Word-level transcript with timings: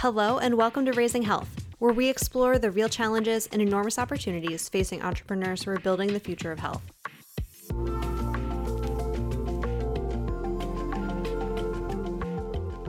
Hello, 0.00 0.36
and 0.36 0.56
welcome 0.56 0.84
to 0.84 0.92
Raising 0.92 1.22
Health, 1.22 1.48
where 1.78 1.92
we 1.92 2.10
explore 2.10 2.58
the 2.58 2.70
real 2.70 2.88
challenges 2.88 3.48
and 3.50 3.62
enormous 3.62 3.98
opportunities 3.98 4.68
facing 4.68 5.00
entrepreneurs 5.00 5.62
who 5.62 5.70
are 5.70 5.78
building 5.78 6.12
the 6.12 6.20
future 6.20 6.52
of 6.52 6.58
health. 6.58 6.82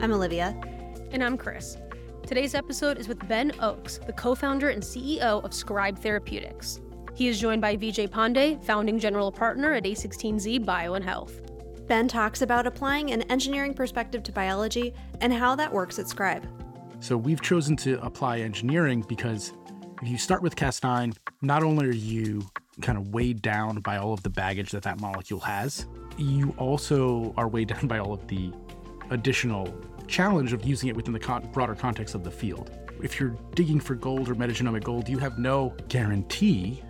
I'm 0.02 0.12
Olivia. 0.12 0.54
And 1.10 1.24
I'm 1.24 1.38
Chris. 1.38 1.78
Today's 2.26 2.54
episode 2.54 2.98
is 2.98 3.08
with 3.08 3.26
Ben 3.26 3.52
Oakes, 3.58 4.00
the 4.04 4.12
co 4.12 4.34
founder 4.34 4.68
and 4.68 4.82
CEO 4.82 5.42
of 5.42 5.54
Scribe 5.54 5.98
Therapeutics. 5.98 6.82
He 7.14 7.28
is 7.28 7.40
joined 7.40 7.62
by 7.62 7.74
Vijay 7.74 8.10
Pandey, 8.10 8.62
founding 8.62 8.98
general 8.98 9.32
partner 9.32 9.72
at 9.72 9.84
A16Z 9.84 10.66
Bio 10.66 10.92
and 10.92 11.04
Health. 11.04 11.40
Ben 11.86 12.06
talks 12.06 12.42
about 12.42 12.66
applying 12.66 13.12
an 13.12 13.22
engineering 13.22 13.72
perspective 13.72 14.22
to 14.24 14.30
biology 14.30 14.92
and 15.22 15.32
how 15.32 15.56
that 15.56 15.72
works 15.72 15.98
at 15.98 16.06
Scribe. 16.06 16.46
So 17.00 17.16
we've 17.16 17.40
chosen 17.40 17.76
to 17.78 18.02
apply 18.04 18.40
engineering 18.40 19.04
because 19.08 19.52
if 20.02 20.08
you 20.08 20.18
start 20.18 20.42
with 20.42 20.56
Cas9, 20.56 21.16
not 21.42 21.62
only 21.62 21.86
are 21.86 21.92
you 21.92 22.44
kind 22.80 22.98
of 22.98 23.08
weighed 23.08 23.40
down 23.40 23.80
by 23.80 23.98
all 23.98 24.12
of 24.12 24.22
the 24.22 24.30
baggage 24.30 24.72
that 24.72 24.82
that 24.82 25.00
molecule 25.00 25.40
has, 25.40 25.86
you 26.16 26.54
also 26.58 27.32
are 27.36 27.48
weighed 27.48 27.68
down 27.74 27.86
by 27.86 27.98
all 27.98 28.12
of 28.12 28.26
the 28.26 28.52
additional 29.10 29.72
challenge 30.08 30.52
of 30.52 30.64
using 30.64 30.88
it 30.88 30.96
within 30.96 31.12
the 31.12 31.20
con- 31.20 31.48
broader 31.52 31.74
context 31.74 32.14
of 32.14 32.24
the 32.24 32.30
field. 32.30 32.70
If 33.00 33.20
you're 33.20 33.36
digging 33.54 33.78
for 33.78 33.94
gold 33.94 34.28
or 34.28 34.34
metagenomic 34.34 34.82
gold, 34.82 35.08
you 35.08 35.18
have 35.18 35.38
no 35.38 35.74
guarantee 35.88 36.82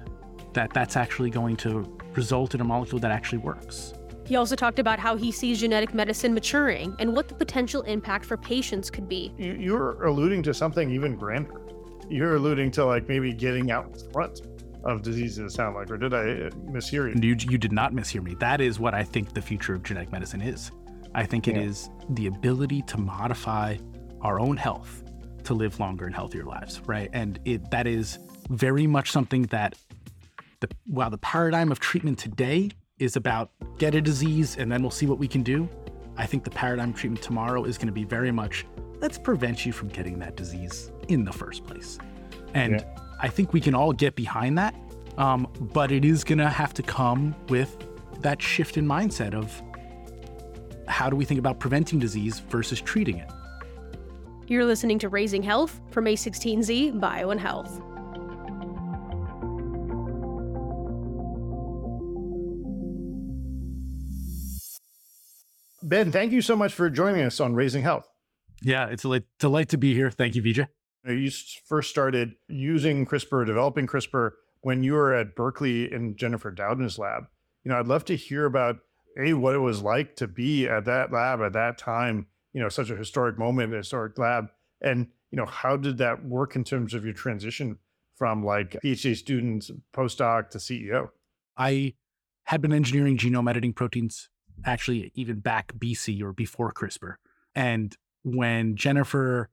that 0.55 0.73
that's 0.73 0.97
actually 0.97 1.29
going 1.29 1.57
to 1.59 1.99
result 2.15 2.55
in 2.55 2.63
a 2.63 2.65
molecule 2.65 2.99
that 3.01 3.11
actually 3.11 3.39
works. 3.39 3.93
He 4.29 4.37
also 4.37 4.55
talked 4.55 4.79
about 4.79 4.99
how 4.99 5.17
he 5.17 5.33
sees 5.33 5.59
genetic 5.59 5.95
medicine 5.95 6.35
maturing 6.35 6.95
and 6.99 7.15
what 7.15 7.29
the 7.29 7.35
potential 7.35 7.81
impact 7.83 8.27
for 8.27 8.37
patients 8.37 8.91
could 8.91 9.09
be. 9.09 9.33
You're 9.39 10.05
alluding 10.05 10.43
to 10.43 10.53
something 10.53 10.91
even 10.91 11.17
grander. 11.17 11.63
You're 12.11 12.37
alluding 12.37 12.71
to 12.73 12.85
like 12.85 13.09
maybe 13.09 13.33
getting 13.33 13.71
out 13.71 14.03
front 14.13 14.43
of 14.85 15.01
diseases, 15.01 15.39
it 15.39 15.57
sound 15.57 15.77
like, 15.77 15.91
or 15.91 15.97
did 15.97 16.13
I 16.13 16.19
uh, 16.19 16.51
mishear 16.71 17.09
you? 17.09 17.31
You, 17.31 17.37
you 17.49 17.57
did 17.57 17.73
not 17.73 17.95
mishear 17.95 18.23
me. 18.23 18.35
That 18.35 18.61
is 18.61 18.79
what 18.79 18.93
I 18.93 19.03
think 19.03 19.33
the 19.33 19.41
future 19.41 19.75
of 19.75 19.83
genetic 19.83 20.13
medicine 20.13 20.43
is. 20.43 20.71
I 21.15 21.25
think 21.25 21.49
it 21.49 21.57
yeah. 21.57 21.63
is 21.63 21.89
the 22.11 22.27
ability 22.27 22.83
to 22.83 22.99
modify 22.99 23.79
our 24.21 24.39
own 24.39 24.59
health 24.59 25.05
to 25.45 25.55
live 25.55 25.81
longer 25.81 26.05
and 26.05 26.15
healthier 26.15 26.45
lives, 26.45 26.83
right? 26.85 27.09
And 27.15 27.41
it 27.47 27.71
that 27.71 27.87
is 27.87 28.19
very 28.51 28.87
much 28.87 29.11
something 29.11 29.45
that 29.45 29.75
the 30.61 30.69
while 30.87 31.09
the 31.09 31.19
paradigm 31.19 31.73
of 31.73 31.81
treatment 31.81 32.19
today 32.19 32.71
is 32.99 33.17
about 33.17 33.51
get 33.79 33.95
a 33.95 34.01
disease 34.01 34.57
and 34.57 34.71
then 34.71 34.83
we'll 34.83 34.91
see 34.91 35.07
what 35.07 35.19
we 35.19 35.29
can 35.29 35.43
do. 35.43 35.69
I 36.17 36.27
think 36.27 36.45
the 36.45 36.51
paradigm 36.51 36.93
treatment 36.93 37.23
tomorrow 37.23 37.65
is 37.65 37.79
going 37.79 37.87
to 37.87 37.93
be 37.93 38.05
very 38.05 38.33
much 38.33 38.67
let's 39.01 39.19
prevent 39.19 39.65
you 39.65 39.73
from 39.73 39.89
getting 39.89 40.19
that 40.19 40.37
disease 40.37 40.91
in 41.09 41.25
the 41.25 41.33
first 41.33 41.65
place. 41.65 41.99
And 42.55 42.75
yeah. 42.75 42.99
I 43.21 43.29
think 43.29 43.53
we 43.53 43.61
can 43.61 43.75
all 43.75 43.93
get 43.93 44.15
behind 44.15 44.59
that. 44.59 44.75
Um, 45.17 45.49
but 45.61 45.91
it 45.91 46.05
is 46.05 46.23
going 46.23 46.39
to 46.39 46.49
have 46.49 46.73
to 46.75 46.83
come 46.83 47.35
with 47.49 47.77
that 48.21 48.41
shift 48.41 48.77
in 48.77 48.87
mindset 48.87 49.35
of 49.35 49.63
how 50.87 51.11
do 51.11 51.17
we 51.17 51.25
think 51.25 51.39
about 51.39 51.59
preventing 51.59 51.99
disease 51.99 52.39
versus 52.39 52.81
treating 52.81 53.19
it? 53.19 53.29
You're 54.47 54.65
listening 54.65 54.99
to 55.01 55.09
Raising 55.09 55.43
Health 55.43 55.81
from 55.91 56.07
A16Z 56.07 56.99
Bio 57.01 57.31
and 57.31 57.41
Health. 57.41 57.83
Ben, 65.89 66.13
thank 66.13 66.33
you 66.33 66.43
so 66.43 66.55
much 66.55 66.75
for 66.75 66.91
joining 66.91 67.23
us 67.23 67.41
on 67.41 67.55
Raising 67.55 67.83
Health. 67.83 68.07
Yeah, 68.61 68.89
it's 68.89 69.07
a 69.07 69.23
delight 69.39 69.71
to 69.71 69.79
be 69.79 69.95
here. 69.95 70.11
Thank 70.11 70.35
you, 70.35 70.43
Vijay. 70.43 70.69
You 71.07 71.31
first 71.65 71.89
started 71.89 72.35
using 72.47 73.07
CRISPR, 73.07 73.47
developing 73.47 73.87
CRISPR 73.87 74.33
when 74.61 74.83
you 74.83 74.93
were 74.93 75.15
at 75.15 75.35
Berkeley 75.35 75.91
in 75.91 76.15
Jennifer 76.15 76.51
Doudna's 76.51 76.99
lab. 76.99 77.25
You 77.65 77.71
know, 77.71 77.79
I'd 77.79 77.87
love 77.87 78.05
to 78.07 78.17
hear 78.17 78.45
about 78.45 78.81
a 79.19 79.33
what 79.33 79.55
it 79.55 79.61
was 79.61 79.81
like 79.81 80.15
to 80.17 80.29
be 80.29 80.69
at 80.69 80.85
that 80.85 81.11
lab 81.11 81.41
at 81.41 81.55
that 81.55 81.79
time. 81.79 82.27
You 82.53 82.61
know, 82.61 82.69
such 82.69 82.91
a 82.91 82.97
historic 82.97 83.39
moment, 83.39 83.73
a 83.73 83.79
historic 83.79 84.19
lab, 84.19 84.49
and 84.83 85.07
you 85.31 85.37
know, 85.39 85.47
how 85.47 85.79
did 85.79 85.97
that 85.99 86.23
work 86.23 86.55
in 86.55 86.65
terms 86.65 86.93
of 86.93 87.07
your 87.07 87.15
transition 87.15 87.79
from 88.15 88.45
like 88.45 88.77
PhD 88.85 89.17
students, 89.17 89.71
postdoc 89.95 90.51
to 90.51 90.59
CEO? 90.59 91.09
I 91.57 91.95
had 92.45 92.61
been 92.61 92.75
engineering 92.75 93.17
genome 93.17 93.49
editing 93.49 93.73
proteins 93.73 94.29
actually 94.65 95.13
even 95.15 95.41
back 95.41 95.73
BC 95.75 96.23
or 96.23 96.33
before 96.33 96.73
CRISPR. 96.73 97.17
And 97.55 97.97
when 98.23 98.77
Jennifer 98.77 99.51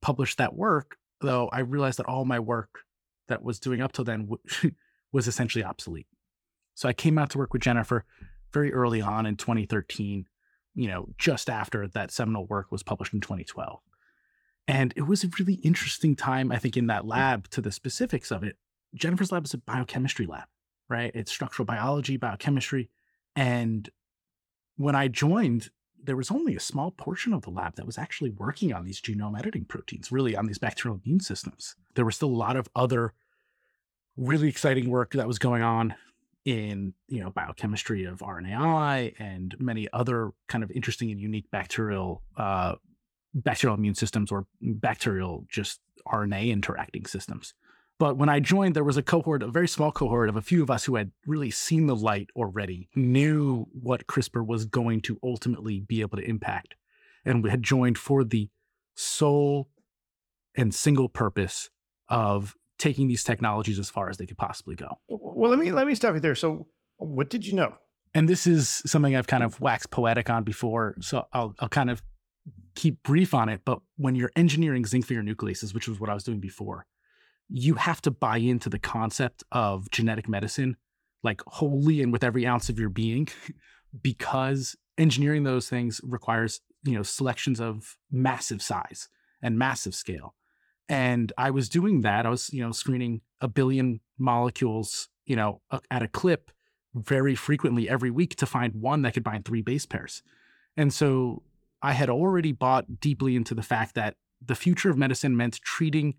published 0.00 0.38
that 0.38 0.54
work, 0.54 0.96
though, 1.20 1.48
I 1.48 1.60
realized 1.60 1.98
that 1.98 2.06
all 2.06 2.24
my 2.24 2.40
work 2.40 2.80
that 3.28 3.42
was 3.42 3.58
doing 3.58 3.80
up 3.80 3.92
till 3.92 4.04
then 4.04 4.28
was 5.12 5.28
essentially 5.28 5.64
obsolete. 5.64 6.06
So 6.74 6.88
I 6.88 6.92
came 6.92 7.18
out 7.18 7.30
to 7.30 7.38
work 7.38 7.52
with 7.52 7.62
Jennifer 7.62 8.04
very 8.52 8.72
early 8.72 9.00
on 9.00 9.26
in 9.26 9.36
2013, 9.36 10.26
you 10.74 10.88
know, 10.88 11.08
just 11.18 11.48
after 11.48 11.88
that 11.88 12.10
seminal 12.10 12.46
work 12.46 12.70
was 12.70 12.82
published 12.82 13.14
in 13.14 13.20
2012. 13.20 13.80
And 14.66 14.94
it 14.96 15.02
was 15.02 15.24
a 15.24 15.30
really 15.38 15.54
interesting 15.54 16.16
time, 16.16 16.50
I 16.50 16.58
think, 16.58 16.76
in 16.76 16.86
that 16.86 17.06
lab 17.06 17.48
to 17.50 17.60
the 17.60 17.72
specifics 17.72 18.30
of 18.30 18.42
it. 18.42 18.56
Jennifer's 18.94 19.30
lab 19.30 19.44
is 19.44 19.54
a 19.54 19.58
biochemistry 19.58 20.26
lab, 20.26 20.44
right? 20.88 21.10
It's 21.14 21.30
structural 21.30 21.66
biology, 21.66 22.16
biochemistry. 22.16 22.90
And 23.36 23.88
when 24.76 24.94
I 24.94 25.08
joined, 25.08 25.70
there 26.02 26.16
was 26.16 26.30
only 26.30 26.54
a 26.54 26.60
small 26.60 26.90
portion 26.90 27.32
of 27.32 27.42
the 27.42 27.50
lab 27.50 27.76
that 27.76 27.86
was 27.86 27.98
actually 27.98 28.30
working 28.30 28.72
on 28.72 28.84
these 28.84 29.00
genome 29.00 29.38
editing 29.38 29.64
proteins, 29.64 30.12
really 30.12 30.36
on 30.36 30.46
these 30.46 30.58
bacterial 30.58 31.00
immune 31.02 31.20
systems. 31.20 31.76
There 31.94 32.04
was 32.04 32.16
still 32.16 32.28
a 32.28 32.30
lot 32.30 32.56
of 32.56 32.68
other 32.76 33.14
really 34.16 34.48
exciting 34.48 34.90
work 34.90 35.12
that 35.12 35.26
was 35.26 35.38
going 35.38 35.62
on 35.62 35.94
in 36.44 36.92
you 37.08 37.20
know 37.22 37.30
biochemistry 37.30 38.04
of 38.04 38.18
RNAi 38.18 39.14
and 39.18 39.54
many 39.58 39.88
other 39.94 40.30
kind 40.46 40.62
of 40.62 40.70
interesting 40.70 41.10
and 41.10 41.18
unique 41.18 41.50
bacterial 41.50 42.22
uh, 42.36 42.74
bacterial 43.34 43.76
immune 43.76 43.94
systems 43.94 44.30
or 44.30 44.46
bacterial 44.60 45.46
just 45.48 45.80
RNA 46.06 46.50
interacting 46.50 47.06
systems. 47.06 47.54
But 47.98 48.16
when 48.16 48.28
I 48.28 48.40
joined, 48.40 48.74
there 48.74 48.84
was 48.84 48.96
a 48.96 49.02
cohort, 49.02 49.42
a 49.42 49.48
very 49.48 49.68
small 49.68 49.92
cohort 49.92 50.28
of 50.28 50.36
a 50.36 50.42
few 50.42 50.62
of 50.62 50.70
us 50.70 50.84
who 50.84 50.96
had 50.96 51.12
really 51.26 51.50
seen 51.50 51.86
the 51.86 51.94
light 51.94 52.28
already, 52.34 52.88
knew 52.96 53.66
what 53.72 54.06
CRISPR 54.06 54.44
was 54.44 54.64
going 54.64 55.00
to 55.02 55.18
ultimately 55.22 55.80
be 55.80 56.00
able 56.00 56.18
to 56.18 56.28
impact, 56.28 56.74
and 57.24 57.42
we 57.42 57.50
had 57.50 57.62
joined 57.62 57.98
for 57.98 58.24
the 58.24 58.50
sole 58.96 59.68
and 60.56 60.74
single 60.74 61.08
purpose 61.08 61.70
of 62.08 62.54
taking 62.78 63.06
these 63.06 63.22
technologies 63.22 63.78
as 63.78 63.90
far 63.90 64.10
as 64.10 64.16
they 64.16 64.26
could 64.26 64.38
possibly 64.38 64.74
go. 64.74 64.98
Well, 65.08 65.50
let 65.50 65.58
me 65.58 65.72
let 65.72 65.86
me 65.86 65.94
stop 65.94 66.14
you 66.14 66.20
there. 66.20 66.34
So, 66.34 66.66
what 66.96 67.30
did 67.30 67.46
you 67.46 67.54
know? 67.54 67.74
And 68.12 68.28
this 68.28 68.46
is 68.46 68.82
something 68.86 69.16
I've 69.16 69.26
kind 69.26 69.42
of 69.42 69.60
waxed 69.60 69.90
poetic 69.90 70.30
on 70.30 70.42
before, 70.42 70.96
so 71.00 71.26
I'll 71.32 71.54
I'll 71.60 71.68
kind 71.68 71.90
of 71.90 72.02
keep 72.74 73.02
brief 73.02 73.34
on 73.34 73.48
it. 73.48 73.62
But 73.64 73.80
when 73.96 74.14
you're 74.16 74.32
engineering 74.36 74.84
zinc 74.84 75.06
finger 75.06 75.22
nucleases, 75.22 75.74
which 75.74 75.88
was 75.88 76.00
what 76.00 76.10
I 76.10 76.14
was 76.14 76.24
doing 76.24 76.40
before, 76.40 76.86
you 77.48 77.74
have 77.74 78.00
to 78.02 78.10
buy 78.10 78.38
into 78.38 78.68
the 78.68 78.78
concept 78.78 79.44
of 79.52 79.90
genetic 79.90 80.28
medicine 80.28 80.76
like 81.22 81.42
wholly 81.46 82.02
and 82.02 82.12
with 82.12 82.22
every 82.22 82.46
ounce 82.46 82.68
of 82.68 82.78
your 82.78 82.90
being 82.90 83.28
because 84.02 84.76
engineering 84.98 85.42
those 85.42 85.68
things 85.68 86.00
requires 86.04 86.60
you 86.84 86.92
know 86.92 87.02
selections 87.02 87.60
of 87.60 87.96
massive 88.10 88.62
size 88.62 89.08
and 89.42 89.58
massive 89.58 89.94
scale. 89.94 90.34
And 90.88 91.32
i 91.38 91.50
was 91.50 91.68
doing 91.68 92.02
that 92.02 92.26
i 92.26 92.28
was 92.28 92.52
you 92.52 92.62
know 92.62 92.70
screening 92.70 93.22
a 93.40 93.48
billion 93.48 94.00
molecules 94.18 95.08
you 95.24 95.34
know 95.34 95.60
at 95.90 96.02
a 96.02 96.08
clip 96.08 96.50
very 96.94 97.34
frequently 97.34 97.88
every 97.88 98.10
week 98.10 98.36
to 98.36 98.46
find 98.46 98.74
one 98.74 99.02
that 99.02 99.14
could 99.14 99.24
bind 99.24 99.44
three 99.44 99.62
base 99.62 99.86
pairs. 99.86 100.22
And 100.76 100.92
so 100.92 101.42
i 101.82 101.92
had 101.92 102.10
already 102.10 102.52
bought 102.52 103.00
deeply 103.00 103.34
into 103.34 103.54
the 103.54 103.62
fact 103.62 103.94
that 103.94 104.16
the 104.44 104.54
future 104.54 104.90
of 104.90 104.98
medicine 104.98 105.36
meant 105.36 105.60
treating 105.62 106.14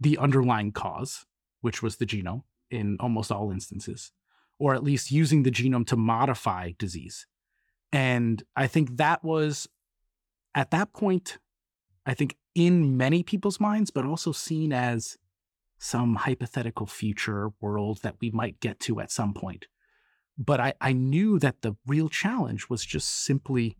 the 0.00 0.16
underlying 0.18 0.72
cause, 0.72 1.26
which 1.60 1.82
was 1.82 1.96
the 1.96 2.06
genome 2.06 2.42
in 2.70 2.96
almost 3.00 3.30
all 3.30 3.50
instances, 3.50 4.12
or 4.58 4.74
at 4.74 4.82
least 4.82 5.10
using 5.10 5.42
the 5.42 5.50
genome 5.50 5.86
to 5.86 5.96
modify 5.96 6.72
disease. 6.78 7.26
And 7.92 8.42
I 8.56 8.66
think 8.66 8.96
that 8.96 9.22
was 9.24 9.68
at 10.54 10.70
that 10.70 10.92
point, 10.92 11.38
I 12.06 12.14
think 12.14 12.36
in 12.54 12.96
many 12.96 13.22
people's 13.22 13.60
minds, 13.60 13.90
but 13.90 14.04
also 14.04 14.32
seen 14.32 14.72
as 14.72 15.18
some 15.78 16.16
hypothetical 16.16 16.86
future 16.86 17.50
world 17.60 18.00
that 18.02 18.16
we 18.20 18.30
might 18.30 18.60
get 18.60 18.78
to 18.80 19.00
at 19.00 19.10
some 19.10 19.32
point. 19.32 19.66
But 20.36 20.60
I, 20.60 20.74
I 20.80 20.92
knew 20.92 21.38
that 21.38 21.62
the 21.62 21.76
real 21.86 22.08
challenge 22.08 22.68
was 22.68 22.84
just 22.84 23.24
simply 23.24 23.76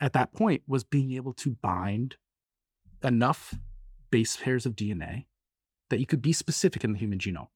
at 0.00 0.12
that 0.12 0.32
point 0.32 0.62
was 0.66 0.84
being 0.84 1.12
able 1.12 1.32
to 1.34 1.56
bind 1.62 2.16
enough 3.02 3.54
base 4.10 4.36
pairs 4.36 4.66
of 4.66 4.76
DNA 4.76 5.26
that 5.90 6.00
you 6.00 6.06
could 6.06 6.22
be 6.22 6.32
specific 6.32 6.84
in 6.84 6.92
the 6.92 6.98
human 6.98 7.18
genome. 7.18 7.48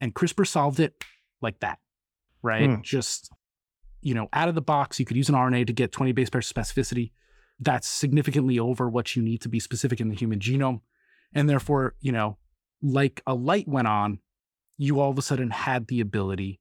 And 0.00 0.14
CRISPR 0.14 0.46
solved 0.46 0.80
it 0.80 1.04
like 1.40 1.60
that, 1.60 1.78
right? 2.42 2.68
Mm. 2.68 2.82
Just, 2.82 3.30
you 4.00 4.14
know, 4.14 4.28
out 4.32 4.48
of 4.48 4.54
the 4.54 4.60
box, 4.62 4.98
you 4.98 5.06
could 5.06 5.16
use 5.16 5.28
an 5.28 5.34
RNA 5.34 5.66
to 5.68 5.72
get 5.72 5.92
20 5.92 6.12
base 6.12 6.30
pair 6.30 6.40
specificity. 6.40 7.12
that's 7.60 7.88
significantly 7.88 8.58
over 8.58 8.88
what 8.88 9.14
you 9.14 9.22
need 9.22 9.40
to 9.42 9.48
be 9.48 9.60
specific 9.60 10.00
in 10.00 10.08
the 10.08 10.16
human 10.16 10.38
genome. 10.40 10.80
And 11.32 11.48
therefore, 11.48 11.94
you 12.00 12.12
know, 12.12 12.38
like 12.82 13.22
a 13.26 13.34
light 13.34 13.68
went 13.68 13.86
on, 13.86 14.18
you 14.76 15.00
all 15.00 15.10
of 15.10 15.18
a 15.18 15.22
sudden 15.22 15.50
had 15.50 15.86
the 15.86 16.00
ability, 16.00 16.60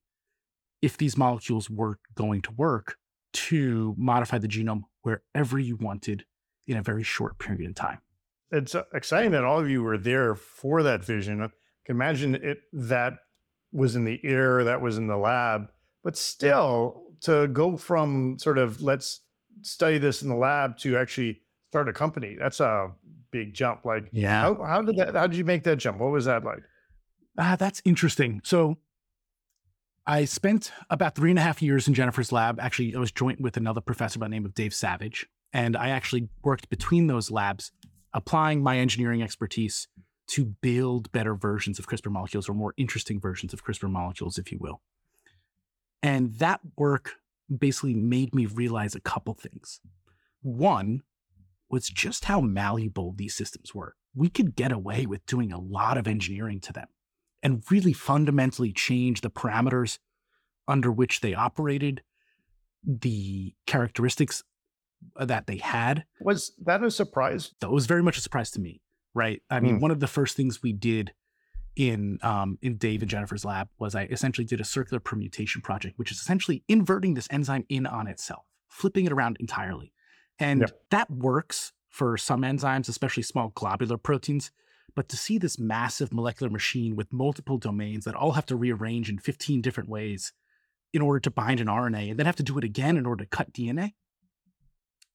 if 0.81 0.97
these 0.97 1.17
molecules 1.17 1.69
were 1.69 1.99
going 2.15 2.41
to 2.43 2.51
work, 2.51 2.97
to 3.33 3.95
modify 3.97 4.37
the 4.37 4.47
genome 4.47 4.83
wherever 5.01 5.57
you 5.57 5.75
wanted 5.75 6.25
in 6.67 6.77
a 6.77 6.83
very 6.83 7.03
short 7.03 7.39
period 7.39 7.69
of 7.69 7.75
time. 7.75 7.99
It's 8.51 8.75
exciting 8.93 9.31
that 9.31 9.43
all 9.43 9.59
of 9.59 9.69
you 9.69 9.81
were 9.83 9.97
there 9.97 10.35
for 10.35 10.83
that 10.83 11.03
vision. 11.03 11.41
I 11.41 11.47
can 11.85 11.95
imagine 11.95 12.35
it 12.35 12.59
that 12.73 13.13
was 13.71 13.95
in 13.95 14.03
the 14.03 14.19
air, 14.23 14.63
that 14.63 14.81
was 14.81 14.97
in 14.97 15.07
the 15.07 15.17
lab, 15.17 15.71
but 16.03 16.17
still 16.17 17.03
to 17.21 17.47
go 17.47 17.77
from 17.77 18.37
sort 18.39 18.57
of 18.57 18.81
let's 18.81 19.21
study 19.61 19.97
this 19.97 20.21
in 20.21 20.29
the 20.29 20.35
lab 20.35 20.77
to 20.79 20.97
actually 20.97 21.41
start 21.69 21.87
a 21.87 21.93
company, 21.93 22.35
that's 22.37 22.59
a 22.59 22.91
big 23.31 23.53
jump. 23.53 23.85
Like, 23.85 24.09
yeah, 24.11 24.41
how, 24.41 24.63
how 24.63 24.81
did 24.81 24.97
that? 24.97 25.15
How 25.15 25.27
did 25.27 25.37
you 25.37 25.45
make 25.45 25.63
that 25.63 25.77
jump? 25.77 25.99
What 25.99 26.11
was 26.11 26.25
that 26.25 26.43
like? 26.43 26.63
Ah, 27.37 27.55
that's 27.57 27.81
interesting. 27.85 28.41
So 28.43 28.77
I 30.05 30.25
spent 30.25 30.71
about 30.89 31.15
three 31.15 31.29
and 31.29 31.39
a 31.39 31.41
half 31.41 31.61
years 31.61 31.87
in 31.87 31.93
Jennifer's 31.93 32.31
lab. 32.31 32.59
Actually, 32.59 32.93
I 32.95 32.99
was 32.99 33.11
joint 33.11 33.39
with 33.39 33.55
another 33.55 33.81
professor 33.81 34.19
by 34.19 34.25
the 34.25 34.31
name 34.31 34.45
of 34.45 34.53
Dave 34.53 34.73
Savage. 34.73 35.27
And 35.53 35.75
I 35.75 35.89
actually 35.89 36.29
worked 36.43 36.69
between 36.69 37.07
those 37.07 37.29
labs, 37.29 37.71
applying 38.13 38.61
my 38.61 38.77
engineering 38.77 39.21
expertise 39.21 39.87
to 40.27 40.45
build 40.45 41.11
better 41.11 41.35
versions 41.35 41.79
of 41.79 41.87
CRISPR 41.87 42.11
molecules 42.11 42.47
or 42.47 42.53
more 42.53 42.73
interesting 42.77 43.19
versions 43.19 43.53
of 43.53 43.63
CRISPR 43.63 43.89
molecules, 43.89 44.37
if 44.37 44.51
you 44.51 44.57
will. 44.59 44.81
And 46.01 46.35
that 46.35 46.61
work 46.77 47.15
basically 47.55 47.93
made 47.93 48.33
me 48.33 48.45
realize 48.45 48.95
a 48.95 49.01
couple 49.01 49.33
things. 49.33 49.81
One 50.41 51.01
was 51.69 51.87
just 51.87 52.25
how 52.25 52.41
malleable 52.41 53.13
these 53.15 53.35
systems 53.35 53.75
were. 53.75 53.95
We 54.15 54.29
could 54.29 54.55
get 54.55 54.71
away 54.71 55.05
with 55.05 55.25
doing 55.25 55.51
a 55.51 55.59
lot 55.59 55.97
of 55.97 56.07
engineering 56.07 56.59
to 56.61 56.73
them 56.73 56.87
and 57.43 57.63
really 57.69 57.93
fundamentally 57.93 58.71
change 58.71 59.21
the 59.21 59.29
parameters 59.29 59.99
under 60.67 60.91
which 60.91 61.21
they 61.21 61.33
operated, 61.33 62.03
the 62.83 63.53
characteristics 63.65 64.43
that 65.19 65.47
they 65.47 65.57
had. 65.57 66.05
Was 66.19 66.53
that 66.63 66.83
a 66.83 66.91
surprise? 66.91 67.53
That 67.59 67.71
was 67.71 67.85
very 67.85 68.03
much 68.03 68.17
a 68.17 68.21
surprise 68.21 68.51
to 68.51 68.61
me, 68.61 68.81
right? 69.13 69.41
I 69.49 69.59
mean, 69.59 69.77
mm. 69.77 69.81
one 69.81 69.91
of 69.91 69.99
the 69.99 70.07
first 70.07 70.35
things 70.35 70.61
we 70.61 70.73
did 70.73 71.13
in 71.75 72.19
um, 72.21 72.57
in 72.61 72.75
Dave 72.77 73.01
and 73.01 73.09
Jennifer's 73.09 73.45
lab 73.45 73.69
was 73.79 73.95
I 73.95 74.03
essentially 74.05 74.45
did 74.45 74.59
a 74.59 74.65
circular 74.65 74.99
permutation 74.99 75.61
project, 75.61 75.97
which 75.97 76.11
is 76.11 76.17
essentially 76.17 76.63
inverting 76.67 77.13
this 77.13 77.27
enzyme 77.31 77.65
in 77.69 77.85
on 77.85 78.07
itself, 78.07 78.45
flipping 78.67 79.05
it 79.05 79.11
around 79.11 79.37
entirely. 79.39 79.93
And 80.39 80.61
yep. 80.61 80.71
that 80.89 81.09
works 81.09 81.73
for 81.89 82.17
some 82.17 82.41
enzymes, 82.41 82.89
especially 82.89 83.23
small 83.23 83.49
globular 83.49 83.97
proteins. 83.97 84.51
But 84.95 85.07
to 85.09 85.17
see 85.17 85.37
this 85.37 85.57
massive 85.57 86.13
molecular 86.13 86.49
machine 86.49 86.95
with 86.95 87.13
multiple 87.13 87.57
domains 87.57 88.05
that 88.05 88.15
all 88.15 88.33
have 88.33 88.45
to 88.47 88.55
rearrange 88.55 89.09
in 89.09 89.19
15 89.19 89.61
different 89.61 89.89
ways 89.89 90.33
in 90.93 91.01
order 91.01 91.19
to 91.21 91.31
bind 91.31 91.61
an 91.61 91.67
RNA 91.67 92.11
and 92.11 92.19
then 92.19 92.25
have 92.25 92.35
to 92.35 92.43
do 92.43 92.57
it 92.57 92.63
again 92.63 92.97
in 92.97 93.05
order 93.05 93.23
to 93.23 93.29
cut 93.29 93.53
DNA, 93.53 93.93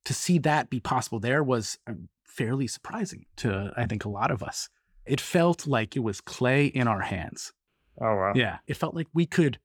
to 0.07 0.15
see 0.15 0.39
that 0.39 0.71
be 0.71 0.81
possible 0.81 1.21
there 1.21 1.43
was 1.43 1.79
um, 1.87 2.09
fairly 2.25 2.67
surprising 2.67 3.27
to, 3.37 3.73
I 3.77 3.87
think, 3.87 4.05
a 4.05 4.09
lot 4.09 4.31
of 4.31 4.43
us. 4.43 4.69
It 5.05 5.21
felt 5.21 5.67
like 5.67 5.97
it 5.97 6.01
was 6.01 6.21
clay 6.21 6.67
in 6.67 6.89
our 6.89 7.03
hands. 7.03 7.53
Oh, 8.01 8.15
wow. 8.15 8.33
Yeah. 8.35 8.59
It 8.67 8.77
felt 8.77 8.95
like 8.95 9.09
we 9.13 9.27
could 9.27 9.59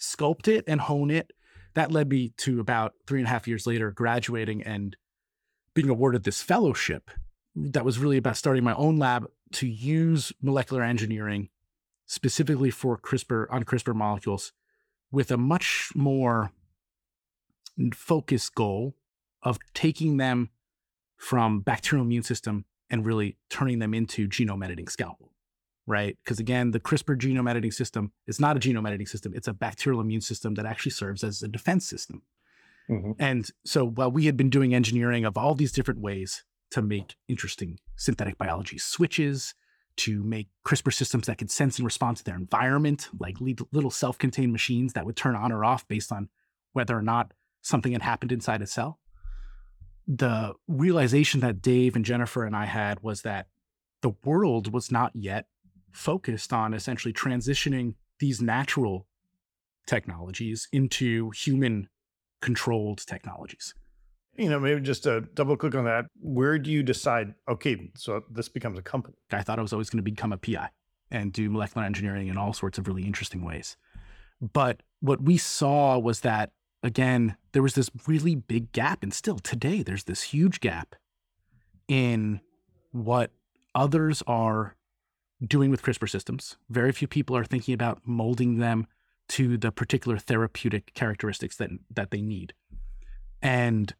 sculpt 0.00 0.48
it 0.48 0.64
and 0.66 0.80
hone 0.80 1.10
it. 1.10 1.32
That 1.74 1.90
led 1.90 2.08
me 2.08 2.32
to 2.38 2.60
about 2.60 2.94
three 3.06 3.18
and 3.18 3.26
a 3.26 3.30
half 3.30 3.48
years 3.48 3.66
later 3.66 3.90
graduating 3.90 4.62
and 4.62 4.96
being 5.74 5.88
awarded 5.88 6.22
this 6.22 6.40
fellowship 6.40 7.10
that 7.56 7.84
was 7.84 7.98
really 7.98 8.16
about 8.16 8.36
starting 8.36 8.64
my 8.64 8.74
own 8.74 8.98
lab 8.98 9.26
to 9.52 9.66
use 9.66 10.32
molecular 10.40 10.82
engineering 10.82 11.48
specifically 12.06 12.70
for 12.70 12.98
CRISPR 12.98 13.46
on 13.50 13.64
CRISPR 13.64 13.94
molecules 13.94 14.52
with 15.10 15.30
a 15.30 15.36
much 15.36 15.90
more 15.94 16.52
focused 17.92 18.54
goal 18.54 18.94
of 19.44 19.58
taking 19.74 20.16
them 20.16 20.50
from 21.16 21.60
bacterial 21.60 22.04
immune 22.04 22.22
system 22.22 22.64
and 22.90 23.06
really 23.06 23.36
turning 23.48 23.78
them 23.78 23.94
into 23.94 24.28
genome 24.28 24.64
editing 24.64 24.88
scalpel 24.88 25.30
right 25.86 26.18
because 26.24 26.38
again 26.38 26.70
the 26.72 26.80
crispr 26.80 27.16
genome 27.16 27.48
editing 27.48 27.70
system 27.70 28.12
is 28.26 28.40
not 28.40 28.56
a 28.56 28.60
genome 28.60 28.86
editing 28.86 29.06
system 29.06 29.32
it's 29.34 29.48
a 29.48 29.52
bacterial 29.52 30.00
immune 30.00 30.20
system 30.20 30.54
that 30.54 30.66
actually 30.66 30.90
serves 30.90 31.22
as 31.22 31.42
a 31.42 31.48
defense 31.48 31.86
system 31.86 32.22
mm-hmm. 32.90 33.12
and 33.18 33.50
so 33.64 33.86
while 33.86 34.10
we 34.10 34.26
had 34.26 34.36
been 34.36 34.50
doing 34.50 34.74
engineering 34.74 35.24
of 35.24 35.36
all 35.38 35.54
these 35.54 35.72
different 35.72 36.00
ways 36.00 36.44
to 36.74 36.82
make 36.82 37.14
interesting 37.28 37.78
synthetic 37.94 38.36
biology 38.36 38.78
switches, 38.78 39.54
to 39.96 40.24
make 40.24 40.48
CRISPR 40.66 40.92
systems 40.92 41.28
that 41.28 41.38
could 41.38 41.50
sense 41.50 41.78
and 41.78 41.84
respond 41.84 42.16
to 42.16 42.24
their 42.24 42.34
environment, 42.34 43.08
like 43.20 43.36
little 43.40 43.92
self 43.92 44.18
contained 44.18 44.50
machines 44.50 44.92
that 44.94 45.06
would 45.06 45.14
turn 45.14 45.36
on 45.36 45.52
or 45.52 45.64
off 45.64 45.86
based 45.86 46.10
on 46.10 46.28
whether 46.72 46.98
or 46.98 47.02
not 47.02 47.32
something 47.62 47.92
had 47.92 48.02
happened 48.02 48.32
inside 48.32 48.60
a 48.60 48.66
cell. 48.66 48.98
The 50.06 50.54
realization 50.68 51.40
that 51.40 51.62
Dave 51.62 51.96
and 51.96 52.04
Jennifer 52.04 52.44
and 52.44 52.54
I 52.54 52.66
had 52.66 53.02
was 53.02 53.22
that 53.22 53.46
the 54.02 54.12
world 54.24 54.72
was 54.72 54.90
not 54.90 55.12
yet 55.14 55.46
focused 55.92 56.52
on 56.52 56.74
essentially 56.74 57.12
transitioning 57.12 57.94
these 58.18 58.42
natural 58.42 59.06
technologies 59.86 60.68
into 60.72 61.30
human 61.30 61.88
controlled 62.40 63.06
technologies 63.06 63.74
you 64.36 64.48
know, 64.48 64.58
maybe 64.58 64.80
just 64.80 65.04
to 65.04 65.22
double 65.34 65.56
click 65.56 65.74
on 65.74 65.84
that, 65.84 66.06
where 66.20 66.58
do 66.58 66.70
you 66.70 66.82
decide, 66.82 67.34
okay, 67.48 67.90
so 67.96 68.24
this 68.30 68.48
becomes 68.48 68.78
a 68.78 68.82
company? 68.82 69.16
I 69.30 69.42
thought 69.42 69.58
I 69.58 69.62
was 69.62 69.72
always 69.72 69.90
going 69.90 70.04
to 70.04 70.10
become 70.10 70.32
a 70.32 70.36
PI 70.36 70.70
and 71.10 71.32
do 71.32 71.48
molecular 71.50 71.86
engineering 71.86 72.28
in 72.28 72.36
all 72.36 72.52
sorts 72.52 72.78
of 72.78 72.88
really 72.88 73.04
interesting 73.04 73.44
ways. 73.44 73.76
But 74.40 74.82
what 75.00 75.22
we 75.22 75.36
saw 75.36 75.98
was 75.98 76.20
that, 76.20 76.50
again, 76.84 77.36
there 77.52 77.62
was 77.62 77.74
this 77.74 77.90
really 78.06 78.36
big 78.36 78.70
gap. 78.70 79.02
And 79.02 79.12
still 79.12 79.38
today, 79.38 79.82
there's 79.82 80.04
this 80.04 80.22
huge 80.22 80.60
gap 80.60 80.94
in 81.88 82.40
what 82.92 83.32
others 83.74 84.22
are 84.26 84.76
doing 85.44 85.70
with 85.70 85.82
CRISPR 85.82 86.08
systems. 86.08 86.56
Very 86.70 86.92
few 86.92 87.08
people 87.08 87.36
are 87.36 87.44
thinking 87.44 87.74
about 87.74 88.02
molding 88.04 88.58
them 88.58 88.86
to 89.30 89.56
the 89.56 89.72
particular 89.72 90.18
therapeutic 90.18 90.92
characteristics 90.94 91.56
that, 91.56 91.70
that 91.90 92.10
they 92.10 92.20
need. 92.20 92.52
And 93.42 93.92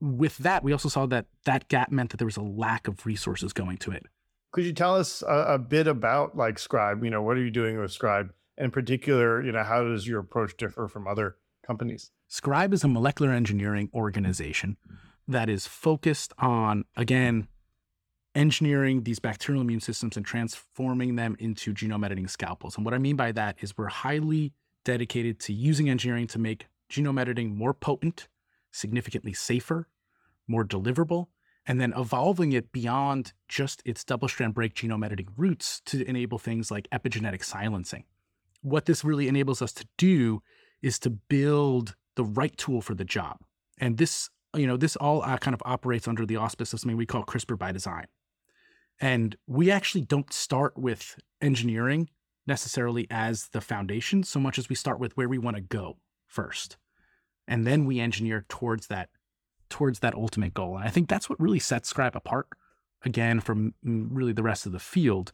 with 0.00 0.38
that, 0.38 0.64
we 0.64 0.72
also 0.72 0.88
saw 0.88 1.06
that 1.06 1.26
that 1.44 1.68
gap 1.68 1.90
meant 1.92 2.10
that 2.10 2.16
there 2.16 2.26
was 2.26 2.36
a 2.36 2.42
lack 2.42 2.88
of 2.88 3.06
resources 3.06 3.52
going 3.52 3.78
to 3.78 3.92
it. 3.92 4.06
Could 4.52 4.64
you 4.64 4.72
tell 4.72 4.96
us 4.96 5.22
a, 5.22 5.54
a 5.54 5.58
bit 5.58 5.86
about 5.86 6.36
like 6.36 6.58
Scribe? 6.58 7.04
You 7.04 7.10
know, 7.10 7.22
what 7.22 7.36
are 7.36 7.42
you 7.42 7.52
doing 7.52 7.78
with 7.78 7.92
Scribe? 7.92 8.32
In 8.58 8.72
particular, 8.72 9.42
you 9.42 9.52
know, 9.52 9.62
how 9.62 9.84
does 9.84 10.08
your 10.08 10.18
approach 10.18 10.56
differ 10.56 10.88
from 10.88 11.06
other 11.06 11.36
companies? 11.70 12.10
Scribe 12.26 12.72
is 12.72 12.82
a 12.82 12.88
molecular 12.88 13.30
engineering 13.30 13.88
organization 13.94 14.76
that 15.28 15.48
is 15.48 15.68
focused 15.68 16.32
on, 16.38 16.84
again, 16.96 17.46
engineering 18.34 19.04
these 19.04 19.20
bacterial 19.20 19.62
immune 19.62 19.80
systems 19.80 20.16
and 20.16 20.26
transforming 20.26 21.14
them 21.14 21.36
into 21.38 21.72
genome 21.72 22.04
editing 22.04 22.26
scalpels. 22.26 22.76
And 22.76 22.84
what 22.84 22.94
I 22.94 22.98
mean 22.98 23.16
by 23.16 23.30
that 23.32 23.56
is 23.60 23.78
we're 23.78 23.86
highly 23.86 24.52
dedicated 24.84 25.38
to 25.40 25.52
using 25.52 25.88
engineering 25.88 26.26
to 26.28 26.38
make 26.38 26.66
genome 26.90 27.20
editing 27.20 27.56
more 27.56 27.74
potent 27.74 28.26
significantly 28.72 29.32
safer, 29.32 29.88
more 30.48 30.64
deliverable, 30.64 31.26
and 31.66 31.80
then 31.80 31.92
evolving 31.96 32.52
it 32.52 32.72
beyond 32.72 33.32
just 33.48 33.82
its 33.84 34.02
double 34.04 34.28
strand 34.28 34.54
break 34.54 34.74
genome 34.74 35.04
editing 35.04 35.28
roots 35.36 35.80
to 35.86 36.04
enable 36.08 36.38
things 36.38 36.70
like 36.70 36.88
epigenetic 36.90 37.44
silencing. 37.44 38.04
What 38.62 38.86
this 38.86 39.04
really 39.04 39.28
enables 39.28 39.62
us 39.62 39.72
to 39.74 39.86
do 39.96 40.42
is 40.82 40.98
to 41.00 41.10
build 41.10 41.94
the 42.16 42.24
right 42.24 42.56
tool 42.56 42.80
for 42.80 42.94
the 42.94 43.04
job. 43.04 43.38
And 43.78 43.96
this, 43.96 44.30
you 44.54 44.66
know, 44.66 44.76
this 44.76 44.96
all 44.96 45.22
uh, 45.22 45.38
kind 45.38 45.54
of 45.54 45.62
operates 45.64 46.08
under 46.08 46.26
the 46.26 46.36
auspice 46.36 46.72
of 46.72 46.80
something 46.80 46.96
we 46.96 47.06
call 47.06 47.24
CRISPR 47.24 47.58
by 47.58 47.72
design. 47.72 48.06
And 49.00 49.36
we 49.46 49.70
actually 49.70 50.02
don't 50.02 50.32
start 50.32 50.76
with 50.76 51.18
engineering 51.40 52.10
necessarily 52.46 53.06
as 53.10 53.48
the 53.52 53.60
foundation 53.60 54.22
so 54.22 54.40
much 54.40 54.58
as 54.58 54.68
we 54.68 54.74
start 54.74 54.98
with 54.98 55.16
where 55.16 55.28
we 55.28 55.38
want 55.38 55.56
to 55.56 55.62
go 55.62 55.98
first 56.26 56.76
and 57.50 57.66
then 57.66 57.84
we 57.84 58.00
engineer 58.00 58.46
towards 58.48 58.86
that 58.86 59.10
towards 59.68 60.00
that 60.00 60.14
ultimate 60.14 60.54
goal. 60.54 60.76
And 60.76 60.84
I 60.84 60.88
think 60.88 61.08
that's 61.08 61.28
what 61.28 61.38
really 61.38 61.58
sets 61.58 61.88
Scribe 61.88 62.16
apart 62.16 62.48
again 63.04 63.40
from 63.40 63.74
really 63.82 64.32
the 64.32 64.42
rest 64.42 64.66
of 64.66 64.72
the 64.72 64.78
field 64.78 65.32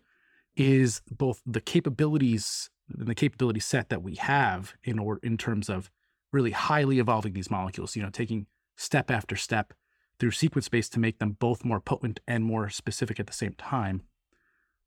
is 0.57 1.03
both 1.11 1.43
the 1.47 1.61
capabilities 1.61 2.71
and 2.97 3.07
the 3.07 3.15
capability 3.15 3.61
set 3.61 3.89
that 3.89 4.03
we 4.03 4.15
have 4.17 4.75
in 4.85 4.99
or 4.99 5.19
in 5.23 5.37
terms 5.37 5.69
of 5.69 5.91
really 6.33 6.53
highly 6.53 6.99
evolving 6.99 7.33
these 7.33 7.51
molecules, 7.51 7.97
you 7.97 8.03
know, 8.03 8.11
taking 8.11 8.47
step 8.77 9.11
after 9.11 9.37
step 9.37 9.73
through 10.19 10.31
sequence 10.31 10.67
space 10.67 10.89
to 10.89 11.01
make 11.01 11.19
them 11.19 11.37
both 11.39 11.65
more 11.65 11.81
potent 11.81 12.21
and 12.27 12.45
more 12.45 12.69
specific 12.71 13.21
at 13.21 13.27
the 13.27 13.33
same 13.33 13.53
time, 13.55 14.03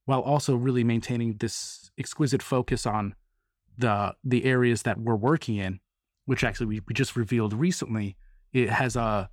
while 0.05 0.21
also 0.21 0.55
really 0.55 0.83
maintaining 0.83 1.37
this 1.37 1.91
exquisite 1.97 2.41
focus 2.41 2.85
on 2.85 3.15
the 3.77 4.15
the 4.23 4.45
areas 4.45 4.83
that 4.83 4.99
we're 4.99 5.15
working 5.15 5.55
in 5.55 5.79
which 6.29 6.43
actually 6.43 6.67
we, 6.67 6.79
we 6.87 6.93
just 6.93 7.15
revealed 7.15 7.53
recently, 7.53 8.15
it 8.53 8.69
has 8.69 8.95
a 8.95 9.27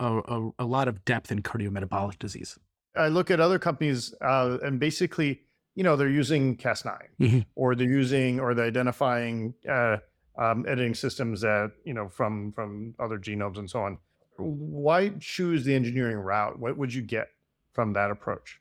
a, 0.00 0.18
a, 0.18 0.50
a 0.60 0.64
lot 0.64 0.88
of 0.88 1.04
depth 1.04 1.30
in 1.30 1.42
cardiometabolic 1.42 2.18
disease. 2.18 2.58
I 2.96 3.08
look 3.08 3.30
at 3.30 3.38
other 3.38 3.58
companies 3.58 4.14
uh, 4.22 4.56
and 4.62 4.80
basically, 4.80 5.42
you 5.78 5.84
know, 5.84 5.94
they're 5.96 6.08
using 6.22 6.56
Cas9 6.56 6.98
Mhm. 7.20 7.46
or 7.54 7.74
they're 7.76 7.86
using 8.02 8.40
or 8.40 8.52
they're 8.54 8.66
identifying 8.74 9.54
uh, 9.76 9.98
um, 10.36 10.64
editing 10.66 10.94
systems 10.94 11.40
that 11.42 11.70
you 11.84 11.94
know 11.94 12.08
from 12.08 12.52
from 12.52 12.94
other 12.98 13.18
genomes 13.18 13.58
and 13.58 13.70
so 13.70 13.78
on. 13.86 13.98
Why 14.38 15.10
choose 15.20 15.64
the 15.64 15.74
engineering 15.74 16.16
route? 16.30 16.58
What 16.58 16.76
would 16.78 16.92
you 16.94 17.02
get 17.02 17.28
from 17.72 17.92
that 17.92 18.10
approach? 18.10 18.60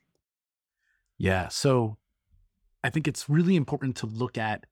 Yeah. 1.18 1.48
So 1.48 1.98
I 2.84 2.90
think 2.92 3.08
it's 3.08 3.28
really 3.30 3.56
important 3.56 3.96
to 3.98 4.06
look 4.06 4.38
at 4.38 4.66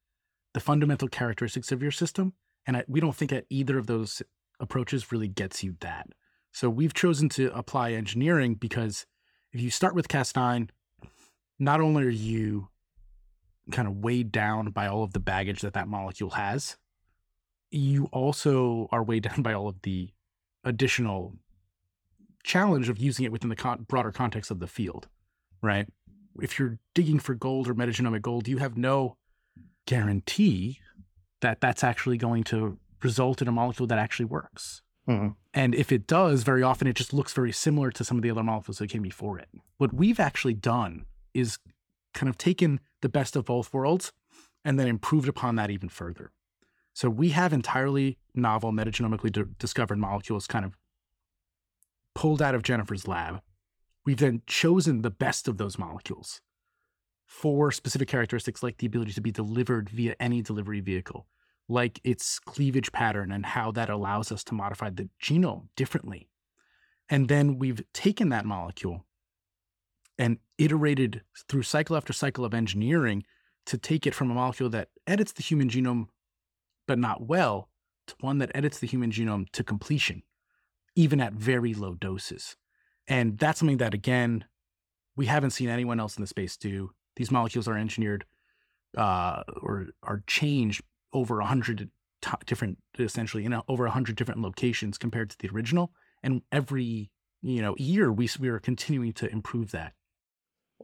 the 0.54 0.60
fundamental 0.60 1.08
characteristics 1.08 1.72
of 1.72 1.82
your 1.82 1.92
system. 1.92 2.34
And 2.68 2.78
I, 2.78 2.84
we 2.88 3.00
don't 3.00 3.16
think 3.16 3.32
that 3.32 3.46
either 3.50 3.78
of 3.78 3.88
those 3.88 4.22
approaches 4.60 5.12
really 5.12 5.28
gets 5.28 5.64
you 5.64 5.76
that. 5.82 6.08
So 6.52 6.70
we've 6.70 6.94
chosen 6.94 7.28
to 7.30 7.52
apply 7.58 7.92
engineering 7.94 8.56
because 8.56 9.06
if 9.52 9.60
you 9.62 9.70
start 9.70 9.96
with 9.96 10.08
Cas9, 10.08 10.70
not 11.60 11.82
only 11.82 12.04
are 12.04 12.10
you 12.10 12.70
kind 13.72 13.88
of 13.88 13.98
weighed 13.98 14.32
down 14.32 14.70
by 14.72 14.88
all 14.88 15.04
of 15.04 15.14
the 15.14 15.20
baggage 15.20 15.62
that 15.62 15.74
that 15.74 15.88
molecule 15.88 16.32
has, 16.32 16.78
you 17.72 18.06
also 18.12 18.88
are 18.92 19.04
weighed 19.04 19.24
down 19.30 19.42
by 19.42 19.54
all 19.54 19.68
of 19.68 19.82
the 19.84 20.10
additional 20.64 21.36
challenge 22.44 22.90
of 22.90 22.98
using 23.00 23.26
it 23.26 23.32
within 23.32 23.50
the 23.50 23.56
con- 23.56 23.86
broader 23.88 24.12
context 24.12 24.52
of 24.52 24.60
the 24.60 24.68
field, 24.68 25.08
right? 25.62 25.88
if 26.42 26.60
you're 26.60 26.78
digging 26.94 27.18
for 27.18 27.34
gold 27.34 27.66
or 27.66 27.74
metagenomic 27.74 28.22
gold, 28.22 28.46
you 28.46 28.58
have 28.58 28.76
no 28.78 29.16
guarantee 29.86 30.80
that 31.40 31.62
that's 31.62 31.82
actually 31.82 32.18
going 32.18 32.44
to 32.44 32.78
result 33.02 33.42
in 33.42 33.48
a 33.48 33.52
molecule 33.54 33.88
that 33.88 33.98
actually 33.98 34.26
works. 34.26 34.82
Mhm. 35.08 35.36
And 35.54 35.74
if 35.74 35.94
it 35.94 36.08
does, 36.08 36.44
very 36.44 36.62
often 36.62 36.88
it 36.90 36.96
just 36.98 37.14
looks 37.14 37.32
very 37.32 37.54
similar 37.54 37.90
to 37.92 38.04
some 38.04 38.18
of 38.18 38.22
the 38.24 38.30
other 38.32 38.44
molecules 38.44 38.80
that 38.80 38.90
came 38.90 39.02
before 39.04 39.40
it. 39.40 39.48
What 39.78 39.94
we've 39.94 40.20
actually 40.20 40.56
done 40.56 41.06
is 41.36 41.60
kind 42.14 42.30
of 42.30 42.38
taken 42.38 42.80
the 43.02 43.10
best 43.10 43.36
of 43.36 43.46
both 43.46 43.74
worlds 43.74 44.12
and 44.64 44.80
then 44.80 44.88
improved 44.88 45.28
upon 45.28 45.56
that 45.58 45.70
even 45.70 45.90
further. 45.90 46.32
So 46.94 47.10
we 47.10 47.30
have 47.30 47.54
entirely 47.54 48.18
novel 48.34 48.72
metagenomically 48.72 49.32
di- 49.32 49.44
discovered 49.60 50.00
molecules 50.00 50.48
kind 50.48 50.66
of 50.66 50.78
pulled 52.16 52.42
out 52.42 52.56
of 52.56 52.64
Jennifer's 52.64 53.08
lab 53.08 53.42
We've 54.06 54.18
then 54.18 54.44
chosen 54.46 55.02
the 55.02 55.10
best 55.10 55.48
of 55.48 55.58
those 55.58 55.80
molecules 55.80 56.42
for 57.26 57.72
specific 57.72 58.08
characteristics 58.08 58.62
like 58.62 58.78
the 58.78 58.86
ability 58.86 59.14
to 59.14 59.22
be 59.22 59.32
delivered 59.32 59.90
via 59.90 60.16
any 60.20 60.44
delivery 60.44 60.80
vehicle, 60.80 61.26
like 61.68 62.00
its 62.04 62.38
cleavage 62.38 62.92
pattern 62.92 63.32
and 63.32 63.48
how 63.48 63.72
that 63.72 63.90
allows 63.90 64.32
us 64.32 64.44
to 64.44 64.54
modify 64.54 64.92
the 64.92 65.10
genome 65.22 65.70
differently. 65.76 66.30
And 67.10 67.28
then 67.28 67.58
we've 67.58 67.82
taken 67.94 68.30
that 68.30 68.46
molecule 68.46 69.06
and 70.18 70.38
iterated 70.58 71.22
through 71.50 71.64
cycle 71.64 71.96
after 71.96 72.14
cycle 72.14 72.46
of 72.46 72.54
engineering 72.54 73.24
to 73.66 73.78
take 73.78 74.06
it 74.06 74.14
from 74.14 74.32
a 74.32 74.34
molecule 74.34 74.70
that 74.70 74.90
edits 75.08 75.32
the 75.32 75.44
human 75.44 75.70
genome 75.70 76.08
but 76.88 77.00
not 77.00 77.26
well 77.26 77.70
to 78.08 78.16
one 78.20 78.38
that 78.38 78.52
edits 78.54 78.80
the 78.80 78.88
human 78.88 79.12
genome 79.12 79.50
to 79.52 79.64
completion, 79.64 80.24
even 80.96 81.20
at 81.20 81.34
very 81.34 81.74
low 81.74 81.96
doses. 81.96 82.56
And 83.08 83.38
that's 83.38 83.60
something 83.60 83.78
that, 83.78 83.94
again, 83.94 84.46
we 85.16 85.26
haven't 85.26 85.52
seen 85.52 85.70
anyone 85.70 86.00
else 86.00 86.18
in 86.18 86.22
the 86.22 86.28
space 86.28 86.58
do. 86.58 86.92
These 87.16 87.32
molecules 87.32 87.68
are 87.68 87.78
engineered 87.78 88.26
uh, 88.98 89.44
or 89.62 89.88
are 90.04 90.24
changed 90.28 90.82
over 91.14 91.40
a 91.40 91.46
hundred 91.46 91.90
t- 92.22 92.32
different, 92.46 92.78
essentially, 93.00 93.46
in 93.46 93.54
a, 93.54 93.64
over 93.68 93.86
a 93.86 93.92
hundred 93.92 94.16
different 94.16 94.42
locations 94.42 94.98
compared 94.98 95.30
to 95.30 95.38
the 95.40 95.50
original. 95.50 95.92
And 96.24 96.42
every 96.52 97.12
you 97.42 97.62
know 97.62 97.76
year, 97.78 98.12
we 98.12 98.30
we 98.40 98.50
are 98.50 98.60
continuing 98.60 99.14
to 99.14 99.32
improve 99.32 99.72
that. 99.72 99.94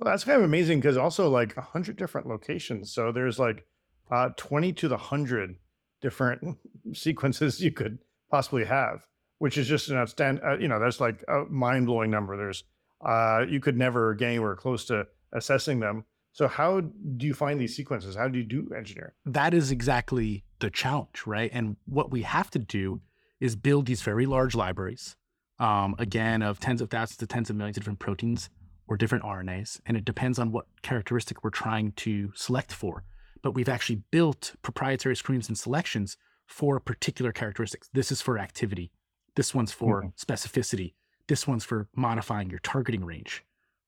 Well, 0.02 0.12
that's 0.12 0.24
kind 0.24 0.40
of 0.40 0.44
amazing 0.44 0.80
because 0.80 0.98
also 0.98 1.30
like 1.30 1.56
a 1.58 1.62
hundred 1.62 1.96
different 1.96 2.28
locations. 2.28 2.92
So 2.92 3.12
there's 3.12 3.38
like 3.38 3.68
uh, 4.10 4.30
twenty 4.36 4.74
to 4.74 4.88
the 4.88 4.98
hundred 4.98 5.58
different 6.02 6.58
sequences 6.94 7.62
you 7.62 7.72
could 7.72 8.00
possibly 8.32 8.66
have, 8.66 9.06
which 9.38 9.60
is 9.60 9.68
just 9.68 9.90
an 9.90 9.98
outstanding. 9.98 10.44
Uh, 10.44 10.58
you 10.58 10.68
know, 10.68 10.80
that's 10.80 11.00
like 11.00 11.24
a 11.28 11.44
mind 11.50 11.86
blowing 11.86 12.10
number. 12.10 12.36
There's 12.36 12.64
uh, 13.06 13.46
you 13.48 13.60
could 13.60 13.78
never 13.78 14.16
get 14.16 14.30
anywhere 14.30 14.56
close 14.56 14.86
to 14.86 15.06
assessing 15.34 15.80
them. 15.80 16.06
So 16.34 16.48
how 16.48 16.80
do 16.82 17.28
you 17.28 17.36
find 17.36 17.62
these 17.62 17.76
sequences? 17.76 18.16
How 18.16 18.28
do 18.28 18.40
you 18.40 18.46
do 18.46 18.72
engineering? 18.76 19.12
that 19.26 19.54
is 19.54 19.70
exactly 19.70 20.44
the 20.60 20.72
challenge, 20.72 21.24
right? 21.28 21.52
And 21.54 21.76
what 21.86 22.10
we 22.10 22.24
have 22.24 22.50
to 22.52 22.60
do 22.60 23.02
is 23.40 23.56
build 23.56 23.86
these 23.86 24.02
very 24.02 24.26
large 24.26 24.56
libraries, 24.56 25.16
um, 25.60 25.94
again, 26.00 26.42
of 26.42 26.60
tens 26.60 26.82
of 26.82 26.90
thousands 26.90 27.18
to 27.18 27.28
tens 27.28 27.52
of 27.52 27.56
millions 27.56 27.78
of 27.78 27.84
different 27.84 28.00
proteins 28.00 28.50
or 28.92 28.98
different 28.98 29.24
RNAs. 29.24 29.80
And 29.86 29.96
it 29.96 30.04
depends 30.04 30.38
on 30.38 30.52
what 30.52 30.66
characteristic 30.82 31.46
we're 31.46 31.50
trying 31.50 31.94
to 31.94 32.34
select 32.36 32.74
for. 32.74 33.06
But 33.42 33.54
we've 33.54 33.70
actually 33.70 34.02
built 34.12 34.54
proprietary 34.64 35.16
screens 35.16 35.48
and 35.48 35.58
selections 35.58 36.18
for 36.46 36.78
particular 36.82 37.32
characteristics. 37.32 37.90
This 37.94 38.12
is 38.12 38.22
for 38.22 38.38
activity. 38.38 38.92
This 39.38 39.56
one's 39.56 39.72
for 39.72 40.04
mm-hmm. 40.04 40.10
specificity. 40.34 40.96
This 41.30 41.48
one's 41.48 41.64
for 41.64 41.88
modifying 41.96 42.50
your 42.50 42.60
targeting 42.60 43.06
range. 43.06 43.46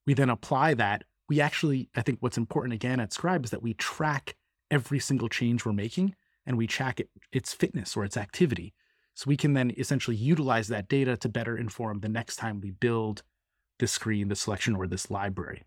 We 0.07 0.13
then 0.13 0.29
apply 0.29 0.75
that. 0.75 1.03
We 1.27 1.41
actually, 1.41 1.89
I 1.97 2.01
think 2.01 2.19
what's 2.21 2.37
important 2.37 2.73
again 2.73 3.01
at 3.01 3.11
Scribe 3.11 3.43
is 3.43 3.51
that 3.51 3.61
we 3.61 3.73
track 3.73 4.37
every 4.71 4.99
single 4.99 5.27
change 5.27 5.65
we're 5.65 5.73
making 5.73 6.15
and 6.45 6.57
we 6.57 6.65
track 6.65 7.01
it, 7.01 7.09
its 7.33 7.51
fitness 7.51 7.97
or 7.97 8.05
its 8.05 8.15
activity. 8.15 8.73
So 9.15 9.25
we 9.27 9.35
can 9.35 9.51
then 9.51 9.73
essentially 9.77 10.15
utilize 10.15 10.69
that 10.69 10.87
data 10.87 11.17
to 11.17 11.27
better 11.27 11.57
inform 11.57 11.99
the 11.99 12.07
next 12.07 12.37
time 12.37 12.61
we 12.61 12.71
build 12.71 13.21
this 13.79 13.91
screen, 13.91 14.27
this 14.27 14.41
selection, 14.41 14.75
or 14.75 14.87
this 14.87 15.09
library. 15.09 15.63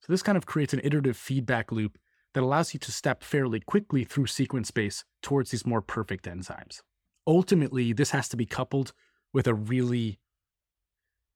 So 0.00 0.12
this 0.12 0.22
kind 0.22 0.38
of 0.38 0.46
creates 0.46 0.72
an 0.72 0.80
iterative 0.84 1.16
feedback 1.16 1.72
loop 1.72 1.98
that 2.34 2.42
allows 2.42 2.74
you 2.74 2.80
to 2.80 2.92
step 2.92 3.22
fairly 3.22 3.60
quickly 3.60 4.04
through 4.04 4.26
sequence 4.26 4.68
space 4.68 5.04
towards 5.22 5.50
these 5.50 5.66
more 5.66 5.80
perfect 5.80 6.26
enzymes. 6.26 6.80
Ultimately, 7.26 7.92
this 7.92 8.10
has 8.10 8.28
to 8.28 8.36
be 8.36 8.46
coupled 8.46 8.92
with 9.32 9.46
a 9.46 9.54
really 9.54 10.18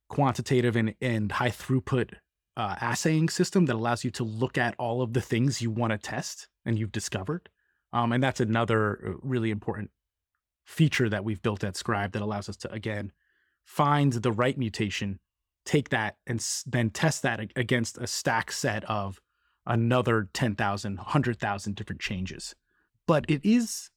quantitative 0.09 0.77
and, 0.77 0.95
and 1.01 1.33
high 1.33 1.51
throughput 1.51 2.15
uh, 2.57 2.77
assaying 2.83 3.29
system 3.29 3.67
that 3.67 3.77
allows 3.77 4.05
you 4.05 4.11
to 4.11 4.25
look 4.25 4.59
at 4.59 4.75
all 4.79 5.03
of 5.03 5.13
the 5.13 5.21
things 5.21 5.63
you 5.63 5.71
want 5.71 5.93
to 5.93 5.99
test 5.99 6.49
and 6.65 6.79
you've 6.79 6.93
discovered. 6.93 7.49
Um, 7.93 8.13
and 8.13 8.23
that's 8.23 8.41
another 8.41 9.01
uh, 9.05 9.13
really 9.23 9.51
important 9.51 9.91
feature 10.65 11.09
that 11.09 11.25
we've 11.25 11.43
built 11.43 11.65
at 11.65 11.77
Scribe 11.77 12.13
that 12.13 12.23
allows 12.23 12.49
us 12.49 12.57
to, 12.59 12.73
again, 12.73 13.13
find 13.65 14.13
the 14.13 14.33
right 14.33 14.59
mutation, 14.59 15.19
take 15.65 15.91
that, 15.91 16.17
and 16.27 16.39
s- 16.41 16.65
then 16.67 16.91
test 16.91 17.23
that 17.23 17.41
ag- 17.41 17.53
against 17.57 17.99
a 17.99 18.07
stack 18.07 18.51
set 18.53 18.85
of 18.85 19.21
another 19.67 20.29
10,000, 20.33 20.97
100,000 20.97 21.75
different 21.77 22.01
changes. 22.01 22.55
But 23.07 23.25
it 23.29 23.41
is 23.45 23.91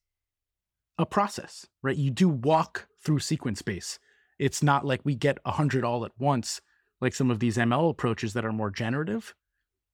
a 0.97 1.05
process, 1.05 1.65
right? 1.81 1.95
You 1.97 2.11
do 2.11 2.29
walk 2.29 2.87
through 3.03 3.19
sequence 3.19 3.59
space. 3.59 3.99
It's 4.39 4.61
not 4.61 4.85
like 4.85 5.01
we 5.03 5.15
get 5.15 5.39
100 5.45 5.83
all 5.83 6.05
at 6.05 6.11
once, 6.17 6.61
like 7.01 7.13
some 7.15 7.31
of 7.31 7.39
these 7.39 7.57
ML 7.57 7.89
approaches 7.89 8.33
that 8.33 8.45
are 8.45 8.51
more 8.51 8.69
generative, 8.69 9.33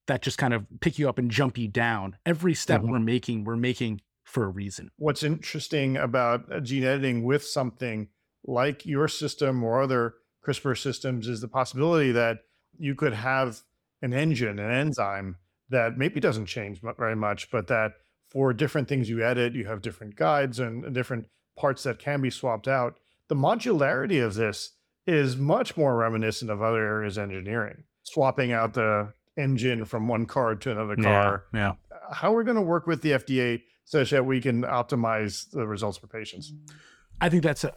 that 0.08 0.22
just 0.22 0.38
kind 0.38 0.54
of 0.54 0.66
pick 0.82 0.98
you 1.00 1.08
up 1.08 1.18
and 1.20 1.30
jump 1.32 1.58
you 1.58 1.68
down. 1.68 2.18
Every 2.26 2.54
step 2.54 2.82
Mhm. 2.82 2.90
we're 2.90 3.00
making, 3.00 3.44
we're 3.44 3.56
making 3.56 4.02
for 4.24 4.44
a 4.46 4.50
reason. 4.50 4.92
What's 4.98 5.24
interesting 5.24 5.98
about 5.98 6.52
uh, 6.52 6.60
gene 6.60 6.84
editing 6.84 7.24
with 7.24 7.44
something 7.46 8.10
like 8.44 8.86
your 8.86 9.08
system 9.08 9.64
or 9.64 9.82
other 9.82 10.16
CRISPR 10.50 10.78
systems 10.78 11.28
is 11.28 11.42
the 11.42 11.48
possibility 11.48 12.12
that 12.12 12.40
you 12.78 12.96
could 12.96 13.14
have 13.14 13.62
an 14.02 14.14
engine, 14.14 14.60
an 14.60 14.72
enzyme 14.72 15.38
that 15.70 15.98
maybe 15.98 16.20
doesn't 16.20 16.48
change 16.48 16.82
very 16.98 17.16
much, 17.16 17.52
but 17.52 17.68
that 17.68 17.94
for 18.30 18.54
different 18.54 18.88
things 18.88 19.10
you 19.10 19.24
edit, 19.24 19.54
you 19.54 19.66
have 19.66 19.82
different 19.82 20.16
guides 20.16 20.60
and 20.60 20.84
and 20.86 20.96
different 20.96 21.28
parts 21.58 21.84
that 21.84 22.00
can 22.00 22.22
be 22.22 22.30
swapped 22.30 22.68
out. 22.68 23.00
The 23.28 23.36
modularity 23.36 24.24
of 24.24 24.34
this 24.34 24.72
is 25.06 25.38
much 25.38 25.76
more 25.78 25.96
reminiscent 25.96 26.50
of 26.50 26.62
other 26.62 26.86
areas 26.86 27.18
of 27.18 27.24
engineering, 27.24 27.84
swapping 28.04 28.52
out 28.52 28.74
the 28.74 29.14
engine 29.38 29.86
from 29.86 30.08
one 30.08 30.26
car 30.26 30.56
to 30.56 30.72
another 30.72 30.96
car. 30.96 31.46
Yeah. 31.54 31.74
How 32.12 32.34
are 32.34 32.38
we 32.38 32.44
going 32.44 32.56
to 32.56 32.62
work 32.62 32.88
with 32.88 33.02
the 33.02 33.12
FDA 33.12 33.62
such 33.86 34.12
that 34.12 34.26
we 34.26 34.42
can 34.42 34.64
optimize 34.64 35.50
the 35.52 35.68
results 35.68 35.98
for 35.98 36.08
patients? 36.08 36.54
I 37.22 37.30
think 37.30 37.44
that's 37.44 37.64
a, 37.64 37.74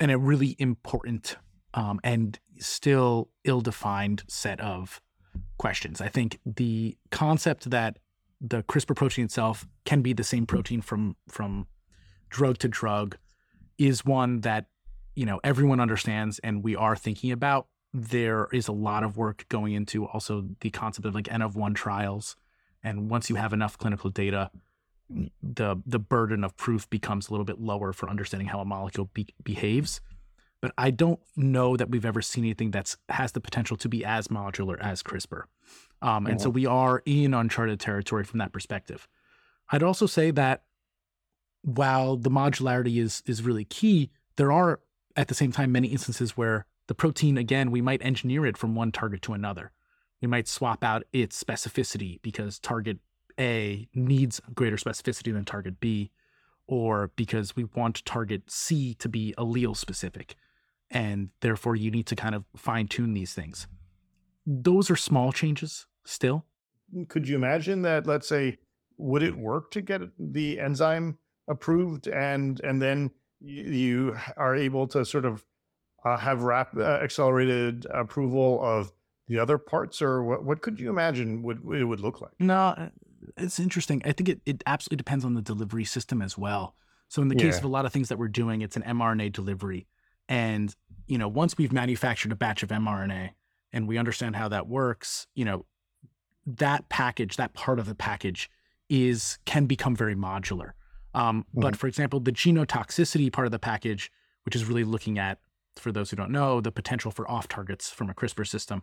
and 0.00 0.10
a 0.10 0.18
really 0.18 0.56
important 0.58 1.36
um, 1.74 2.00
and 2.02 2.38
still 2.58 3.28
ill-defined 3.44 4.22
set 4.28 4.60
of 4.60 5.00
questions. 5.58 6.00
I 6.00 6.08
think 6.08 6.38
the 6.46 6.96
concept 7.10 7.70
that 7.70 7.98
the 8.40 8.62
CRISPR 8.62 8.96
protein 8.96 9.24
itself 9.24 9.66
can 9.84 10.02
be 10.02 10.12
the 10.12 10.24
same 10.24 10.46
protein 10.46 10.80
from 10.80 11.16
from 11.28 11.66
drug 12.30 12.58
to 12.58 12.68
drug 12.68 13.16
is 13.78 14.04
one 14.04 14.40
that 14.40 14.66
you 15.14 15.26
know 15.26 15.40
everyone 15.44 15.80
understands 15.80 16.38
and 16.40 16.62
we 16.62 16.76
are 16.76 16.96
thinking 16.96 17.32
about. 17.32 17.66
There 17.92 18.48
is 18.52 18.66
a 18.66 18.72
lot 18.72 19.04
of 19.04 19.16
work 19.16 19.46
going 19.48 19.72
into 19.72 20.04
also 20.06 20.48
the 20.60 20.70
concept 20.70 21.06
of 21.06 21.14
like 21.14 21.30
N 21.32 21.42
of 21.42 21.56
one 21.56 21.74
trials, 21.74 22.36
and 22.82 23.08
once 23.08 23.30
you 23.30 23.36
have 23.36 23.52
enough 23.52 23.78
clinical 23.78 24.10
data, 24.10 24.50
the 25.42 25.76
the 25.86 25.98
burden 25.98 26.44
of 26.44 26.56
proof 26.56 26.90
becomes 26.90 27.28
a 27.28 27.30
little 27.30 27.44
bit 27.44 27.60
lower 27.60 27.92
for 27.92 28.08
understanding 28.08 28.48
how 28.48 28.60
a 28.60 28.64
molecule 28.64 29.10
be- 29.14 29.34
behaves. 29.42 30.00
But 30.64 30.72
I 30.78 30.90
don't 30.90 31.20
know 31.36 31.76
that 31.76 31.90
we've 31.90 32.06
ever 32.06 32.22
seen 32.22 32.42
anything 32.42 32.70
that's 32.70 32.96
has 33.10 33.32
the 33.32 33.40
potential 33.42 33.76
to 33.76 33.86
be 33.86 34.02
as 34.02 34.28
modular 34.28 34.80
as 34.80 35.02
CRISPR. 35.02 35.42
Um, 36.00 36.26
and 36.26 36.40
so 36.40 36.48
we 36.48 36.64
are 36.64 37.02
in 37.04 37.34
uncharted 37.34 37.78
territory 37.80 38.24
from 38.24 38.38
that 38.38 38.50
perspective. 38.50 39.06
I'd 39.70 39.82
also 39.82 40.06
say 40.06 40.30
that 40.30 40.62
while 41.60 42.16
the 42.16 42.30
modularity 42.30 42.98
is 42.98 43.22
is 43.26 43.42
really 43.42 43.66
key, 43.66 44.08
there 44.36 44.50
are 44.50 44.80
at 45.16 45.28
the 45.28 45.34
same 45.34 45.52
time 45.52 45.70
many 45.70 45.88
instances 45.88 46.34
where 46.34 46.64
the 46.86 46.94
protein 46.94 47.36
again 47.36 47.70
we 47.70 47.82
might 47.82 48.02
engineer 48.02 48.46
it 48.46 48.56
from 48.56 48.74
one 48.74 48.90
target 48.90 49.20
to 49.20 49.34
another. 49.34 49.70
We 50.22 50.28
might 50.28 50.48
swap 50.48 50.82
out 50.82 51.02
its 51.12 51.44
specificity 51.44 52.22
because 52.22 52.58
target 52.58 53.00
A 53.38 53.86
needs 53.94 54.40
greater 54.54 54.76
specificity 54.78 55.30
than 55.30 55.44
target 55.44 55.78
B, 55.78 56.10
or 56.66 57.10
because 57.16 57.54
we 57.54 57.64
want 57.64 58.02
target 58.06 58.50
C 58.50 58.94
to 58.94 59.10
be 59.10 59.34
allele 59.36 59.76
specific. 59.76 60.36
And 60.94 61.28
therefore, 61.40 61.74
you 61.76 61.90
need 61.90 62.06
to 62.06 62.16
kind 62.16 62.34
of 62.34 62.44
fine 62.56 62.86
tune 62.88 63.12
these 63.12 63.34
things. 63.34 63.66
Those 64.46 64.90
are 64.90 64.96
small 64.96 65.32
changes 65.32 65.86
still. 66.04 66.46
Could 67.08 67.28
you 67.28 67.34
imagine 67.34 67.82
that, 67.82 68.06
let's 68.06 68.28
say, 68.28 68.58
would 68.96 69.22
it 69.22 69.36
work 69.36 69.70
to 69.72 69.82
get 69.82 70.00
the 70.18 70.60
enzyme 70.60 71.18
approved 71.48 72.06
and 72.08 72.60
and 72.60 72.80
then 72.80 73.10
you 73.40 74.16
are 74.38 74.54
able 74.56 74.86
to 74.86 75.04
sort 75.04 75.24
of 75.26 75.44
uh, 76.04 76.16
have 76.16 76.42
rap 76.42 76.74
uh, 76.76 76.82
accelerated 77.02 77.86
approval 77.92 78.60
of 78.62 78.92
the 79.26 79.38
other 79.38 79.58
parts 79.58 80.00
or 80.00 80.22
what, 80.22 80.44
what 80.44 80.62
could 80.62 80.78
you 80.80 80.88
imagine 80.88 81.42
would 81.42 81.58
it 81.74 81.84
would 81.84 82.00
look 82.00 82.22
like 82.22 82.30
no 82.38 82.54
uh, 82.54 82.88
it's 83.36 83.58
interesting 83.58 84.00
i 84.06 84.12
think 84.12 84.28
it, 84.30 84.40
it 84.46 84.62
absolutely 84.64 84.96
depends 84.96 85.22
on 85.24 85.34
the 85.34 85.42
delivery 85.42 85.84
system 85.84 86.22
as 86.22 86.38
well 86.38 86.76
so 87.08 87.20
in 87.20 87.28
the 87.28 87.34
case 87.34 87.54
Yeah. 87.54 87.58
of 87.58 87.64
a 87.64 87.68
lot 87.68 87.84
of 87.84 87.92
things 87.92 88.08
that 88.08 88.18
we're 88.18 88.28
doing 88.28 88.62
it's 88.62 88.76
an 88.76 88.82
mrna 88.82 89.30
delivery 89.30 89.86
and 90.28 90.74
you 91.06 91.18
know 91.18 91.28
once 91.28 91.56
we've 91.58 91.72
manufactured 91.72 92.32
a 92.32 92.36
batch 92.36 92.62
of 92.62 92.70
mrna 92.70 93.30
and 93.72 93.88
we 93.88 93.98
understand 93.98 94.36
how 94.36 94.48
that 94.48 94.66
works 94.66 95.26
you 95.34 95.44
know 95.44 95.64
that 96.46 96.88
package 96.88 97.36
that 97.36 97.54
part 97.54 97.78
of 97.78 97.86
the 97.86 97.94
package 97.94 98.50
is 98.88 99.38
can 99.44 99.66
become 99.66 99.96
very 99.96 100.14
modular 100.14 100.72
um, 101.14 101.46
but 101.54 101.76
for 101.76 101.86
example 101.86 102.20
the 102.20 102.32
genotoxicity 102.32 103.32
part 103.32 103.46
of 103.46 103.52
the 103.52 103.58
package 103.58 104.10
which 104.44 104.54
is 104.54 104.64
really 104.64 104.84
looking 104.84 105.18
at 105.18 105.38
for 105.76 105.90
those 105.90 106.10
who 106.10 106.16
don't 106.16 106.30
know 106.30 106.60
the 106.60 106.70
potential 106.70 107.10
for 107.10 107.28
off 107.30 107.48
targets 107.48 107.90
from 107.90 108.10
a 108.10 108.14
crispr 108.14 108.46
system 108.46 108.82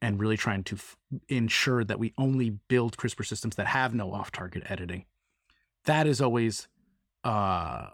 and 0.00 0.20
really 0.20 0.36
trying 0.36 0.62
to 0.64 0.76
f- 0.76 0.96
ensure 1.28 1.84
that 1.84 1.98
we 1.98 2.12
only 2.18 2.50
build 2.68 2.96
CRISPR 2.96 3.26
systems 3.26 3.56
that 3.56 3.66
have 3.66 3.94
no 3.94 4.12
off-target 4.12 4.64
editing. 4.66 5.04
That 5.84 6.06
is 6.06 6.20
always 6.20 6.68
a 7.24 7.88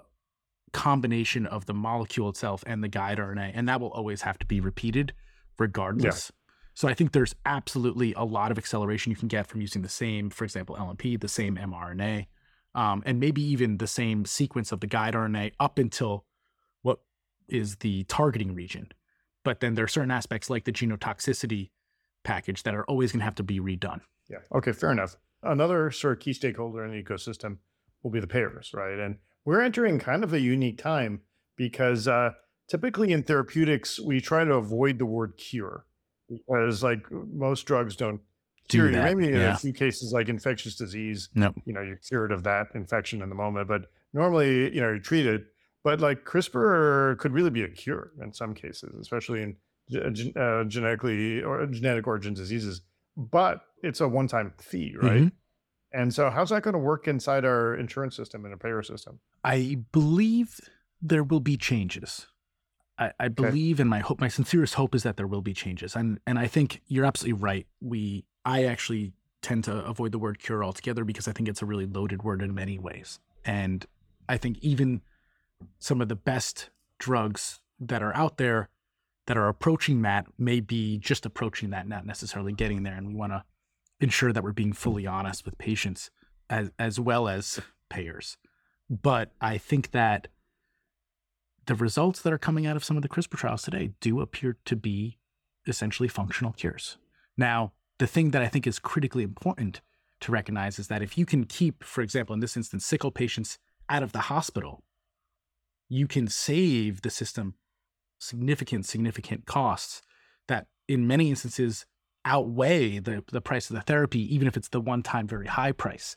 combination 0.75 1.47
of 1.47 1.65
the 1.67 1.73
molecule 1.73 2.29
itself 2.29 2.63
and 2.67 2.85
the 2.85 2.89
guide 2.89 3.19
RNA, 3.19 3.53
and 3.55 3.69
that 3.69 3.81
will 3.81 3.91
always 3.91 4.21
have 4.23 4.39
to 4.41 4.47
be 4.47 4.61
repeated 4.61 5.15
regardless. 5.59 6.31
So 6.75 6.89
I 6.89 6.95
think 6.95 7.13
there's 7.13 7.35
absolutely 7.47 8.13
a 8.15 8.25
lot 8.25 8.51
of 8.51 8.59
acceleration 8.59 9.11
you 9.11 9.17
can 9.17 9.29
get 9.29 9.47
from 9.47 9.61
using 9.61 9.83
the 9.83 9.89
same, 9.89 10.29
for 10.29 10.45
example, 10.45 10.77
LNP, 10.77 11.21
the 11.21 11.29
same 11.29 11.57
mRNA, 11.57 12.27
um, 12.75 13.03
and 13.07 13.21
maybe 13.21 13.41
even 13.41 13.79
the 13.79 13.87
same 13.87 14.25
sequence 14.25 14.73
of 14.73 14.81
the 14.81 14.89
guide 14.89 15.15
RNA 15.15 15.53
up 15.61 15.79
until 15.79 16.25
what 16.83 16.99
is 17.49 17.77
the 17.77 18.03
targeting 18.05 18.55
region. 18.55 18.89
But 19.45 19.61
then 19.61 19.75
there 19.75 19.85
are 19.85 19.89
certain 19.89 20.11
aspects 20.11 20.51
like 20.51 20.65
the 20.65 20.73
genotoxicity 20.73 21.71
package 22.25 22.65
that 22.65 22.75
are 22.75 22.85
always 22.87 23.13
going 23.13 23.21
to 23.21 23.25
have 23.25 23.37
to 23.37 23.45
be 23.45 23.61
redone. 23.61 24.01
Yeah. 24.29 24.39
Okay. 24.53 24.73
Fair 24.73 24.91
enough. 24.91 25.17
Another 25.45 25.93
sort 25.93 26.15
of 26.15 26.21
key 26.21 26.33
stakeholder 26.33 26.85
in 26.85 26.91
the 26.91 27.01
ecosystem 27.01 27.59
will 28.03 28.11
be 28.11 28.21
the 28.21 28.27
payers, 28.27 28.73
right? 28.75 28.99
And 28.99 29.19
we're 29.45 29.61
entering 29.61 29.99
kind 29.99 30.25
of 30.25 30.33
a 30.33 30.41
unique 30.41 30.79
time 30.79 31.21
because 31.57 32.09
uh, 32.09 32.31
typically 32.69 33.13
in 33.13 33.23
therapeutics 33.23 34.01
we 34.01 34.21
try 34.21 34.45
to 34.45 34.55
avoid 34.55 34.99
the 34.99 35.07
word 35.07 35.37
cure 35.37 35.85
because, 36.29 36.83
like, 36.83 37.05
most 37.11 37.63
drugs 37.67 37.97
don't 37.97 38.21
Do 38.69 38.79
cure 38.79 38.91
you. 38.91 38.97
Maybe 39.03 39.29
in 39.29 39.41
a 39.43 39.57
few 39.59 39.73
cases 39.73 40.13
like 40.13 40.29
infectious 40.29 40.75
disease, 40.77 41.29
Nope. 41.35 41.55
you 41.67 41.73
know, 41.75 41.83
you're 41.83 41.97
cured 41.97 42.33
of 42.33 42.43
that 42.45 42.69
infection 42.75 43.21
in 43.23 43.29
the 43.29 43.35
moment, 43.35 43.69
but 43.69 43.91
normally, 44.13 44.75
you 44.75 44.81
know, 44.81 44.89
you're 44.89 44.99
treated. 44.99 45.45
But 45.83 46.01
like 46.01 46.25
CRISPR 46.25 47.19
could 47.19 47.33
really 47.33 47.51
be 47.51 47.63
a 47.63 47.69
cure 47.69 48.13
in 48.23 48.33
some 48.33 48.55
cases, 48.55 48.95
especially 48.99 49.43
in 49.43 49.57
uh, 50.35 50.65
genetically 50.65 51.43
or 51.43 51.67
genetic 51.67 52.07
origin 52.07 52.33
diseases. 52.33 52.81
But 53.19 53.61
it's 53.83 54.01
a 54.01 54.09
one-time 54.09 54.55
fee, 54.59 54.97
right? 54.97 55.25
Mhm. 55.25 55.33
And 55.95 56.13
so, 56.13 56.29
how's 56.29 56.51
that 56.51 56.63
going 56.63 56.73
to 56.73 56.79
work 56.79 57.07
inside 57.07 57.45
our 57.45 57.77
insurance 57.77 58.17
system 58.17 58.45
and 58.45 58.53
our 58.53 58.59
payer 58.59 58.83
system? 58.83 59.21
I 59.45 59.79
believe 59.93 60.61
there 61.01 61.23
will 61.23 61.41
be 61.41 61.57
changes. 61.57 62.27
I, 62.99 63.13
I 63.21 63.29
believe, 63.29 63.79
and 63.79 63.89
my 63.89 64.01
hope, 64.01 64.21
my 64.21 64.29
sincerest 64.29 64.75
hope 64.75 64.95
is 64.95 65.05
that 65.05 65.17
there 65.17 65.27
will 65.27 65.41
be 65.41 65.55
changes. 65.55 65.95
And 65.95 66.19
and 66.27 66.39
I 66.39 66.49
think 66.49 66.83
you're 66.89 67.05
absolutely 67.05 67.41
right. 67.41 67.67
We, 67.81 68.25
I 68.45 68.65
actually 68.65 69.13
tend 69.41 69.65
to 69.65 69.85
avoid 69.85 70.11
the 70.11 70.19
word 70.19 70.41
cure 70.41 70.65
altogether 70.65 71.05
because 71.05 71.29
I 71.29 71.33
think 71.33 71.49
it's 71.49 71.63
a 71.63 71.67
really 71.67 71.87
loaded 71.87 72.25
word 72.25 72.43
in 72.43 72.55
many 72.55 72.77
ways. 72.79 73.21
And 73.45 73.87
I 74.29 74.37
think 74.37 74.59
even 74.63 75.01
some 75.79 76.01
of 76.01 76.09
the 76.09 76.17
best 76.17 76.71
drugs 76.99 77.61
that 77.79 78.03
are 78.03 78.17
out 78.17 78.39
there 78.39 78.69
that 79.27 79.37
are 79.37 79.49
approaching 79.49 80.03
that 80.03 80.27
may 80.39 80.61
be 80.61 80.99
just 80.99 81.25
approaching 81.25 81.71
that, 81.71 81.87
not 81.87 82.05
necessarily 82.05 82.53
getting 82.53 82.83
there. 82.83 82.95
And 82.95 83.07
we 83.07 83.15
want 83.15 83.33
to 83.33 83.45
ensure 84.05 84.33
that 84.33 84.45
we're 84.45 84.53
being 84.53 84.73
fully 84.73 85.07
honest 85.07 85.45
with 85.45 85.59
patients 85.59 86.11
as 86.49 86.71
as 86.79 87.01
well 87.01 87.29
as 87.29 87.61
payers. 87.91 88.37
But 88.89 89.33
I 89.41 89.59
think 89.59 89.91
that 89.91 90.29
the 91.67 91.75
results 91.75 92.21
that 92.23 92.33
are 92.33 92.39
coming 92.39 92.67
out 92.67 92.77
of 92.77 92.85
some 92.85 92.97
of 92.97 93.03
the 93.03 93.09
CRISPR 93.09 93.39
trials 93.39 93.63
today 93.63 93.93
do 94.01 94.21
appear 94.21 94.59
to 94.67 94.77
be 94.77 95.19
essentially 95.67 96.09
functional 96.09 96.53
cures. 96.53 96.99
Now, 97.37 97.73
the 97.99 98.07
thing 98.07 98.31
that 98.33 98.43
I 98.43 98.49
think 98.49 98.67
is 98.67 98.79
critically 98.79 99.23
important 99.23 99.81
to 100.21 100.33
recognize 100.33 100.79
is 100.79 100.89
that 100.89 101.03
if 101.03 101.17
you 101.17 101.25
can 101.25 101.45
keep, 101.45 101.83
for 101.83 102.03
example, 102.03 102.35
in 102.35 102.41
this 102.41 102.57
instance, 102.57 102.85
sickle 102.85 103.11
patients 103.11 103.59
out 103.89 104.03
of 104.03 104.13
the 104.13 104.21
hospital, 104.21 104.83
you 105.89 106.07
can 106.07 106.29
save 106.29 107.03
the 107.03 107.11
system 107.11 107.55
significant, 108.19 108.87
significant 108.87 109.47
costs 109.47 110.03
that 110.49 110.67
in 110.89 111.07
many 111.07 111.31
instances 111.31 111.87
outweigh 112.25 112.99
the, 112.99 113.23
the 113.31 113.41
price 113.41 113.71
of 113.71 113.77
the 113.77 113.83
therapy, 113.83 114.35
even 114.35 114.49
if 114.49 114.57
it's 114.57 114.69
the 114.69 114.81
one 114.81 115.03
time 115.03 115.27
very 115.27 115.47
high 115.47 115.73
price. 115.73 116.17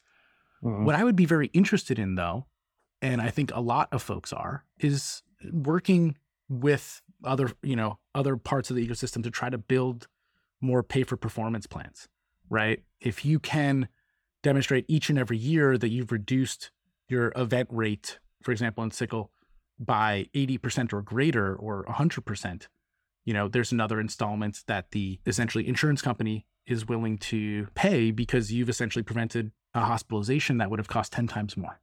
Mm-hmm. 0.63 0.85
What 0.85 0.95
I 0.95 1.03
would 1.03 1.15
be 1.15 1.25
very 1.25 1.47
interested 1.47 1.99
in, 1.99 2.15
though, 2.15 2.47
and 3.01 3.21
I 3.21 3.29
think 3.29 3.51
a 3.53 3.61
lot 3.61 3.89
of 3.91 4.01
folks 4.01 4.33
are, 4.33 4.65
is 4.79 5.21
working 5.51 6.17
with 6.49 7.01
other, 7.23 7.51
you 7.61 7.75
know, 7.75 7.99
other 8.15 8.37
parts 8.37 8.69
of 8.69 8.75
the 8.75 8.87
ecosystem 8.87 9.23
to 9.23 9.31
try 9.31 9.49
to 9.49 9.57
build 9.57 10.07
more 10.61 10.81
pay 10.81 11.03
for 11.03 11.17
performance 11.17 11.67
plans, 11.67 12.07
right? 12.49 12.83
If 12.99 13.23
you 13.23 13.39
can 13.39 13.87
demonstrate 14.41 14.85
each 14.87 15.09
and 15.09 15.19
every 15.19 15.37
year 15.37 15.77
that 15.77 15.89
you've 15.89 16.11
reduced 16.11 16.71
your 17.09 17.31
event 17.35 17.69
rate, 17.71 18.19
for 18.41 18.51
example, 18.51 18.83
in 18.83 18.91
sickle 18.91 19.31
by 19.79 20.27
80% 20.33 20.93
or 20.93 21.01
greater 21.01 21.55
or 21.55 21.85
100%, 21.85 22.67
you 23.27 23.33
know, 23.33 23.49
there's 23.49 23.73
another 23.73 23.99
installment 23.99 24.63
that 24.67 24.91
the 24.91 25.19
essentially 25.25 25.67
insurance 25.67 26.01
company 26.01 26.45
is 26.65 26.87
willing 26.87 27.17
to 27.17 27.67
pay 27.75 28.09
because 28.09 28.53
you've 28.53 28.69
essentially 28.69 29.03
prevented 29.03 29.51
a 29.73 29.81
hospitalization 29.81 30.59
that 30.59 30.69
would 30.69 30.79
have 30.79 30.87
cost 30.87 31.11
10 31.11 31.27
times 31.27 31.57
more. 31.57 31.81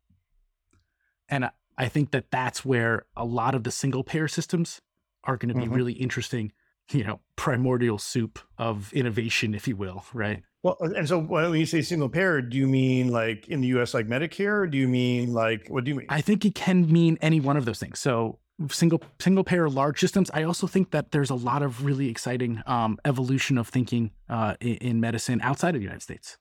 And 1.29 1.51
I- 1.77 1.89
think 1.89 2.13
that 2.13 2.31
that's 2.31 2.65
where 2.65 3.05
a 3.15 3.27
lot 3.27 3.55
of 3.55 3.65
the 3.65 3.71
single 3.71 4.03
payer 4.05 4.27
systems 4.27 4.81
are 5.25 5.37
going 5.37 5.51
to 5.51 5.55
be 5.55 5.67
Mhm. 5.67 5.75
really 5.75 5.93
interesting, 5.93 6.51
you 6.93 7.05
know, 7.05 7.21
primordial 7.37 7.99
soup 7.99 8.39
of 8.57 8.91
innovation, 8.95 9.55
if 9.55 9.69
you 9.69 9.77
will, 9.77 10.05
right? 10.15 10.43
Well, 10.63 10.79
and 10.81 11.07
so 11.07 11.19
when 11.19 11.53
you 11.55 11.67
say 11.67 11.83
single 11.83 12.09
payer, 12.09 12.41
do 12.41 12.57
you 12.57 12.67
mean 12.67 13.09
like 13.09 13.49
in 13.49 13.61
the 13.61 13.69
US, 13.69 13.93
like 13.93 14.07
Medicare? 14.07 14.61
Or 14.63 14.67
do 14.67 14.79
you 14.79 14.89
mean 14.89 15.35
like, 15.35 15.69
what 15.69 15.85
do 15.85 15.91
you 15.91 15.95
mean? 15.97 16.07
I 16.09 16.23
think 16.23 16.47
it 16.47 16.55
can 16.55 16.91
mean 16.91 17.19
any 17.21 17.39
one 17.39 17.59
of 17.59 17.67
those 17.67 17.79
things. 17.81 17.99
So 17.99 18.39
single 18.69 19.03
single 19.19 19.45
payer 19.45 19.69
large 19.69 20.01
systems. 20.01 20.31
I 20.33 20.43
also 20.43 20.67
think 20.67 20.91
that 20.93 21.11
there's 21.11 21.31
a 21.31 21.35
lot 21.35 21.63
of 21.63 21.85
really 21.85 22.09
exciting 22.09 22.63
um, 22.67 22.99
evolution 23.05 23.59
of 23.59 23.69
thinking 23.69 24.13
uh, 24.29 24.55
in, 24.61 24.77
in 24.77 25.01
medicine 25.01 25.41
outside 25.43 25.75
of 25.75 25.81
the 25.81 25.85
United 25.85 26.03
States, 26.03 26.39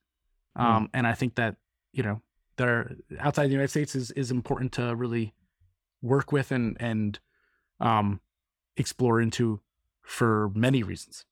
um, 0.56 0.89
and 0.93 1.08
I 1.08 1.13
think 1.13 1.36
that 1.36 1.56
you 1.91 2.04
know 2.04 2.21
there 2.58 2.95
outside 3.19 3.47
the 3.47 3.52
United 3.54 3.69
States 3.69 3.95
is 3.95 4.12
is 4.12 4.32
important 4.32 4.71
to 4.73 4.95
really 4.95 5.34
work 6.02 6.32
with 6.32 6.52
and 6.52 6.78
and 6.80 7.19
um, 7.80 8.21
explore 8.78 9.19
into 9.21 9.62
for 10.02 10.52
many 10.54 10.84
reasons. 10.84 11.26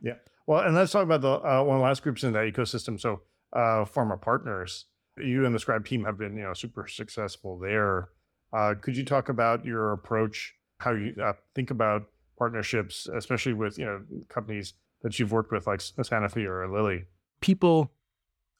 Yeah. 0.00 0.14
Well, 0.46 0.60
and 0.60 0.74
let's 0.74 0.92
talk 0.92 1.02
about 1.02 1.22
the 1.22 1.32
uh, 1.32 1.62
one 1.62 1.76
of 1.76 1.80
the 1.80 1.84
last 1.84 2.02
groups 2.02 2.22
in 2.22 2.32
that 2.34 2.52
ecosystem. 2.52 3.00
So, 3.00 3.22
uh, 3.52 3.84
pharma 3.84 4.20
partners, 4.20 4.84
you 5.16 5.44
and 5.44 5.54
the 5.54 5.58
Scribe 5.58 5.86
team 5.86 6.04
have 6.04 6.18
been, 6.18 6.36
you 6.36 6.44
know, 6.44 6.54
super 6.54 6.86
successful 6.86 7.58
there. 7.58 8.10
Uh, 8.56 8.74
could 8.82 8.96
you 8.96 9.04
talk 9.04 9.28
about 9.28 9.64
your 9.64 9.92
approach, 9.92 10.36
how 10.78 10.92
you 10.92 11.14
uh, 11.22 11.34
think 11.54 11.70
about 11.70 12.02
partnerships, 12.38 13.06
especially 13.22 13.52
with 13.62 13.78
you 13.78 13.84
know 13.84 13.98
companies 14.36 14.74
that 15.02 15.18
you've 15.18 15.32
worked 15.32 15.52
with, 15.52 15.66
like 15.66 15.80
Sanofi 15.80 16.44
or 16.46 16.66
Lilly? 16.76 17.04
people 17.40 17.92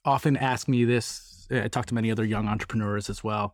often 0.04 0.36
ask 0.36 0.68
me 0.68 0.84
this. 0.84 1.48
I 1.50 1.68
talk 1.68 1.86
to 1.86 1.94
many 1.94 2.10
other 2.10 2.24
young 2.24 2.46
entrepreneurs 2.48 3.08
as 3.10 3.24
well. 3.24 3.46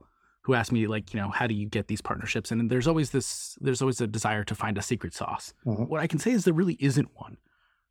who 0.44 0.54
ask 0.54 0.72
me 0.72 0.88
like, 0.88 1.14
you 1.14 1.20
know, 1.20 1.30
how 1.30 1.46
do 1.46 1.54
you 1.54 1.68
get 1.68 1.86
these 1.86 2.02
partnerships? 2.02 2.50
And 2.50 2.68
there's 2.68 2.88
always 2.88 3.10
this, 3.10 3.56
there's 3.60 3.80
always 3.80 4.00
a 4.00 4.08
desire 4.08 4.42
to 4.42 4.54
find 4.56 4.76
a 4.76 4.82
secret 4.82 5.14
sauce. 5.14 5.54
Mhm. 5.64 5.88
What 5.88 6.00
I 6.00 6.08
can 6.08 6.18
say 6.18 6.32
is 6.32 6.44
there 6.44 6.52
really 6.62 6.76
isn't 6.80 7.08
one. 7.14 7.36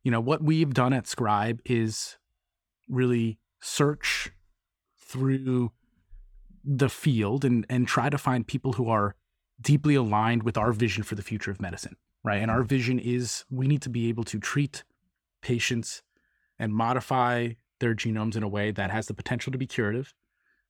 You 0.04 0.10
know, 0.12 0.20
what 0.20 0.42
we've 0.42 0.74
done 0.74 0.92
at 0.92 1.06
Scribe 1.06 1.62
is 1.64 2.18
really 2.90 3.38
search 3.62 4.32
through 4.98 5.72
the 6.64 6.88
field 6.88 7.44
and 7.44 7.66
and 7.68 7.88
try 7.88 8.08
to 8.08 8.18
find 8.18 8.46
people 8.46 8.74
who 8.74 8.88
are 8.88 9.14
deeply 9.60 9.94
aligned 9.94 10.42
with 10.42 10.56
our 10.56 10.72
vision 10.72 11.02
for 11.02 11.14
the 11.14 11.22
future 11.22 11.50
of 11.50 11.60
medicine, 11.60 11.96
right? 12.24 12.42
And 12.42 12.50
our 12.50 12.62
vision 12.62 12.98
is 12.98 13.44
we 13.50 13.66
need 13.66 13.82
to 13.82 13.90
be 13.90 14.08
able 14.08 14.24
to 14.24 14.38
treat 14.38 14.84
patients 15.40 16.02
and 16.58 16.74
modify 16.74 17.50
their 17.80 17.94
genomes 17.94 18.36
in 18.36 18.42
a 18.42 18.48
way 18.48 18.70
that 18.70 18.90
has 18.90 19.06
the 19.06 19.14
potential 19.14 19.50
to 19.52 19.58
be 19.58 19.66
curative 19.66 20.14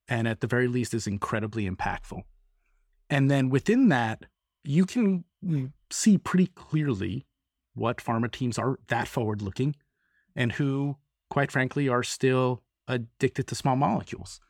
and 0.09 0.27
at 0.27 0.41
the 0.41 0.47
very 0.47 0.69
least 0.69 0.95
is 0.95 1.07
incredibly 1.07 1.69
impactful. 1.69 2.23
And 3.09 3.31
then 3.31 3.51
within 3.51 3.89
that, 3.89 4.25
you 4.65 4.87
can 4.87 5.25
see 5.91 6.19
pretty 6.19 6.47
clearly 6.49 7.27
what 7.75 7.99
pharma 7.99 8.31
teams 8.31 8.59
are 8.59 8.79
that 8.89 9.09
forward 9.09 9.43
looking 9.43 9.75
and 10.35 10.53
who, 10.53 10.97
quite 11.31 11.51
frankly, 11.51 11.89
are 11.89 12.03
still 12.03 12.63
addicted 12.89 13.47
to 13.49 13.55
small 13.55 13.77
molecules. 13.77 14.41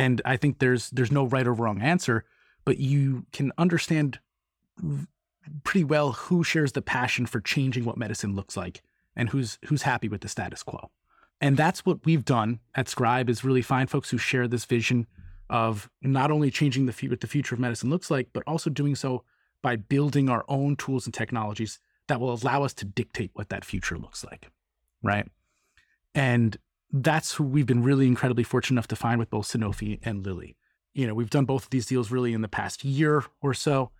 And 0.00 0.22
I 0.24 0.36
think 0.36 0.58
there's 0.58 0.88
there's 0.90 1.12
no 1.12 1.24
right 1.24 1.46
or 1.46 1.52
wrong 1.52 1.82
answer, 1.82 2.24
but 2.64 2.78
you 2.78 3.26
can 3.32 3.52
understand 3.58 4.18
pretty 5.62 5.84
well 5.84 6.12
who 6.12 6.42
shares 6.42 6.72
the 6.72 6.82
passion 6.82 7.26
for 7.26 7.40
changing 7.40 7.84
what 7.84 7.98
medicine 7.98 8.34
looks 8.34 8.56
like 8.56 8.82
and 9.14 9.28
who's 9.28 9.58
who's 9.66 9.82
happy 9.82 10.08
with 10.08 10.22
the 10.22 10.28
status 10.28 10.62
quo. 10.62 10.90
And 11.40 11.56
that's 11.56 11.84
what 11.84 12.04
we've 12.04 12.24
done 12.24 12.60
at 12.74 12.88
Scribe 12.88 13.28
is 13.28 13.44
really 13.44 13.62
find 13.62 13.90
folks 13.90 14.10
who 14.10 14.18
share 14.18 14.48
this 14.48 14.64
vision 14.64 15.06
of 15.50 15.90
not 16.00 16.30
only 16.30 16.50
changing 16.50 16.86
the 16.86 17.08
what 17.08 17.20
the 17.20 17.26
future 17.26 17.54
of 17.54 17.60
medicine 17.60 17.90
looks 17.90 18.10
like, 18.10 18.28
but 18.32 18.42
also 18.46 18.70
doing 18.70 18.94
so 18.94 19.24
by 19.62 19.76
building 19.76 20.30
our 20.30 20.44
own 20.48 20.76
tools 20.76 21.06
and 21.06 21.12
technologies 21.12 21.78
that 22.08 22.20
will 22.20 22.32
allow 22.32 22.62
us 22.62 22.72
to 22.74 22.86
dictate 22.86 23.30
what 23.34 23.50
that 23.50 23.66
future 23.66 23.98
looks 23.98 24.24
like. 24.24 24.50
Right. 25.02 25.28
And 26.14 26.56
that's 26.92 27.34
who 27.34 27.44
we've 27.44 27.66
been 27.66 27.82
really 27.82 28.06
incredibly 28.06 28.44
fortunate 28.44 28.74
enough 28.74 28.88
to 28.88 28.96
find 28.96 29.18
with 29.18 29.30
both 29.30 29.46
Sanofi 29.46 30.00
and 30.02 30.24
Lilly. 30.24 30.56
You 30.92 31.06
know, 31.06 31.14
we've 31.14 31.30
done 31.30 31.44
both 31.44 31.64
of 31.64 31.70
these 31.70 31.86
deals 31.86 32.10
really 32.10 32.32
in 32.32 32.42
the 32.42 32.48
past 32.48 32.84
year 32.84 33.24
or 33.40 33.54
so. 33.54 33.90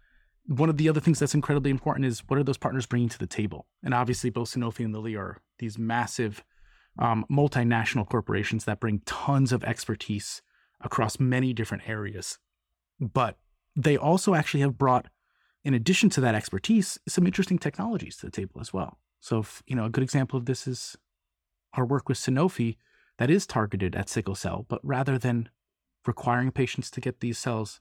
One 0.46 0.68
of 0.68 0.76
the 0.76 0.88
other 0.88 1.00
things 1.00 1.20
that's 1.20 1.35
incredibly 1.35 1.70
important 1.70 2.07
is 2.07 2.24
what 2.26 2.38
are 2.38 2.42
those 2.42 2.59
partners 2.59 2.87
bringing 2.87 3.09
to 3.11 3.18
the 3.18 3.26
table? 3.26 3.66
And 3.85 3.94
obviously, 3.94 4.31
both 4.31 4.50
Sanofi 4.50 4.85
and 4.85 4.92
Lilly 4.92 5.14
are 5.14 5.40
these 5.59 5.79
massive 5.79 6.42
um, 6.98 7.24
multinational 7.31 8.09
corporations 8.09 8.64
that 8.64 8.81
bring 8.81 9.03
tons 9.07 9.53
of 9.53 9.62
expertise 9.62 10.42
across 10.81 11.20
many 11.20 11.53
different 11.53 11.88
areas. 11.88 12.38
But 12.98 13.37
they 13.76 13.96
also 13.96 14.35
actually 14.35 14.61
have 14.61 14.76
brought, 14.76 15.07
in 15.62 15.74
addition 15.74 16.11
to 16.11 16.20
that 16.22 16.35
expertise, 16.35 16.98
some 17.07 17.26
interesting 17.26 17.59
technologies 17.59 18.16
to 18.16 18.26
the 18.26 18.33
table 18.33 18.61
as 18.61 18.72
well. 18.72 18.98
So, 19.20 19.38
if, 19.38 19.62
you 19.66 19.76
know, 19.76 19.85
a 19.85 19.90
good 19.90 20.03
example 20.03 20.38
of 20.38 20.46
this 20.46 20.66
is 20.66 20.96
our 21.74 21.85
work 21.85 22.09
with 22.09 22.18
Sanofi 22.18 22.76
that 23.18 23.30
is 23.30 23.46
targeted 23.46 23.94
at 23.94 24.09
sickle 24.09 24.35
cell, 24.35 24.66
but 24.68 24.80
rather 24.83 25.18
than 25.18 25.48
requiring 26.06 26.50
patients 26.50 26.90
to 26.90 27.00
get 27.00 27.20
these 27.20 27.38
cells 27.38 27.80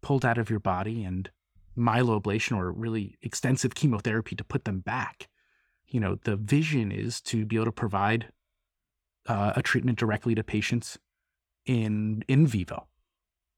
pulled 0.00 0.24
out 0.24 0.38
of 0.38 0.50
your 0.50 0.60
body 0.60 1.04
and 1.04 1.30
myeloablation 1.76 2.56
or 2.56 2.72
really 2.72 3.16
extensive 3.22 3.74
chemotherapy 3.74 4.34
to 4.34 4.44
put 4.44 4.64
them 4.64 4.80
back, 4.80 5.28
you 5.86 6.00
know, 6.00 6.16
the 6.24 6.36
vision 6.36 6.90
is 6.90 7.20
to 7.20 7.44
be 7.44 7.56
able 7.56 7.66
to 7.66 7.72
provide 7.72 8.32
uh, 9.26 9.52
a 9.54 9.62
treatment 9.62 9.98
directly 9.98 10.34
to 10.34 10.42
patients 10.42 10.98
in 11.66 12.24
in 12.26 12.46
vivo, 12.46 12.88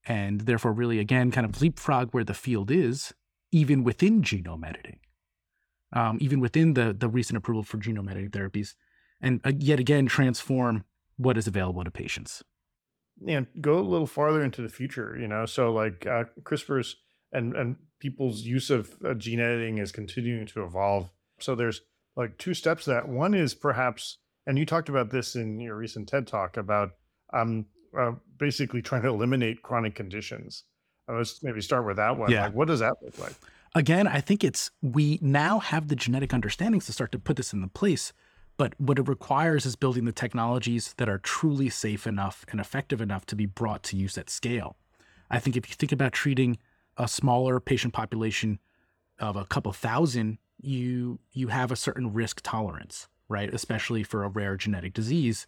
and 0.05 0.43
therefore, 0.43 0.73
really, 0.73 0.99
again, 0.99 1.31
kind 1.31 1.47
of 1.47 1.63
leapfrog 1.63 2.11
where 2.11 2.25
the 2.25 2.35
field 2.35 2.71
is, 2.71 3.15
even 3.51 3.83
within 3.83 4.21
genome 4.21 4.67
editing, 4.69 4.99
um, 5.93 6.19
even 6.21 6.41
within 6.41 6.75
the 6.75 6.93
the 6.93 7.09
recent 7.09 7.37
approval 7.37 7.63
for 7.63 7.79
genome 7.79 8.11
editing 8.11 8.31
therapies, 8.31 8.75
and 9.25 9.41
uh, 9.45 9.53
yet 9.59 9.81
again 9.81 10.07
transform 10.07 10.85
what 11.17 11.37
is 11.37 11.47
available 11.47 11.83
to 11.85 11.91
patients. 11.91 12.43
and 13.27 13.47
go 13.61 13.79
a 13.79 13.81
little 13.81 14.07
farther 14.07 14.43
into 14.45 14.61
the 14.63 14.69
future 14.69 15.17
you 15.19 15.29
know 15.29 15.47
so 15.47 15.73
like 15.73 16.07
uh, 16.07 16.25
crisprs 16.43 16.95
and 17.33 17.55
and 17.57 17.77
people's 18.01 18.43
use 18.43 18.71
of 18.71 18.95
uh, 19.05 19.15
gene 19.15 19.41
editing 19.41 19.79
is 19.79 19.93
continuing 19.93 20.47
to 20.47 20.63
evolve 20.65 21.11
so 21.41 21.55
there's 21.55 21.81
like 22.17 22.37
two 22.39 22.55
steps 22.55 22.85
that 22.85 23.09
one 23.09 23.35
is 23.35 23.55
perhaps 23.55 24.19
and 24.47 24.59
you 24.59 24.67
talked 24.67 24.89
about 24.89 25.11
this 25.11 25.35
in 25.37 25.59
your 25.61 25.77
recent 25.77 26.09
ted 26.09 26.27
talk 26.27 26.57
about 26.57 26.91
um 27.33 27.67
uh, 27.99 28.13
basically 28.39 28.83
trying 28.83 29.03
to 29.03 29.09
eliminate 29.09 29.63
chronic 29.63 29.95
conditions 29.95 30.65
uh, 31.09 31.15
let's 31.17 31.43
maybe 31.43 31.61
start 31.61 31.87
with 31.87 31.97
that 31.97 32.19
one 32.19 32.31
Yeah. 32.31 32.47
like 32.47 32.55
what 32.55 32.69
does 32.69 32.81
that 32.81 32.95
look 33.03 33.19
like 33.19 33.35
again, 33.77 34.07
I 34.07 34.21
think 34.21 34.45
it's 34.45 34.71
we 34.83 35.19
now 35.21 35.59
have 35.59 35.89
the 35.89 35.97
genetic 35.97 36.33
understandings 36.33 36.87
to 36.87 36.93
start 36.93 37.11
to 37.13 37.19
put 37.19 37.37
this 37.37 37.53
into 37.53 37.67
place. 37.67 38.13
But 38.57 38.75
what 38.81 38.99
it 38.99 39.09
requires 39.09 39.67
is 39.67 39.75
building 39.77 40.05
the 40.05 40.13
technologies 40.13 40.95
that 40.99 41.09
are 41.09 41.19
truly 41.19 41.69
safe 41.69 42.07
enough 42.07 42.45
and 42.51 42.61
effective 42.61 43.01
enough 43.01 43.27
to 43.27 43.37
be 43.37 43.47
brought 43.47 43.83
to 43.85 43.97
use 43.97 44.17
at 44.17 44.31
scale. 44.31 44.77
I 45.31 45.41
think 45.41 45.57
if 45.57 45.69
you 45.69 45.75
think 45.75 45.93
about 45.93 46.13
treating 46.13 46.59
a 46.97 47.09
smaller 47.09 47.59
patient 47.59 47.93
population 47.93 48.61
of 49.19 49.37
a 49.37 49.45
couple 49.45 49.73
thousand, 49.73 50.39
you 50.61 51.19
you 51.33 51.49
have 51.49 51.73
a 51.73 51.77
certain 51.77 52.13
risk 52.13 52.41
tolerance, 52.43 53.09
right? 53.29 53.53
Especially 53.53 54.03
for 54.03 54.23
a 54.23 54.29
rare 54.29 54.57
genetic 54.57 54.93
disease 54.93 55.47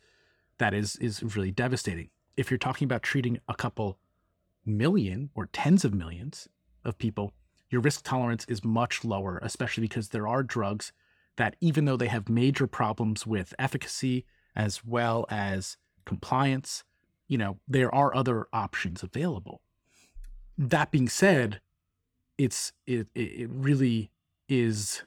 that 0.59 0.75
is 0.75 0.97
is 0.97 1.23
really 1.23 1.53
devastating. 1.53 2.11
If 2.37 2.51
you're 2.51 2.59
talking 2.59 2.87
about 2.87 3.03
treating 3.03 3.39
a 3.49 3.55
couple 3.55 3.99
million 4.65 5.31
or 5.35 5.47
tens 5.47 5.85
of 5.85 5.95
millions 5.95 6.49
of 6.85 6.99
people, 6.99 7.33
your 7.71 7.81
risk 7.81 8.03
tolerance 8.05 8.45
is 8.49 8.65
much 8.65 9.05
lower, 9.05 9.39
especially 9.43 9.83
because 9.83 10.09
there 10.09 10.27
are 10.27 10.43
drugs 10.43 10.93
that, 11.37 11.57
even 11.61 11.85
though 11.85 11.97
they 11.97 12.09
have 12.09 12.29
major 12.29 12.67
problems 12.67 13.27
with 13.27 13.55
efficacy 13.59 14.25
as 14.55 14.85
well 14.85 15.27
as 15.29 15.77
compliance, 16.05 16.85
you 17.29 17.39
know, 17.39 17.59
there 17.69 17.95
are 17.95 18.15
other 18.15 18.47
options 18.53 19.03
available. 19.03 19.61
That 20.57 20.91
being 20.91 21.09
said, 21.09 21.61
it's 22.39 22.73
it 22.87 23.09
it 23.15 23.49
really 23.51 24.11
is 24.49 25.03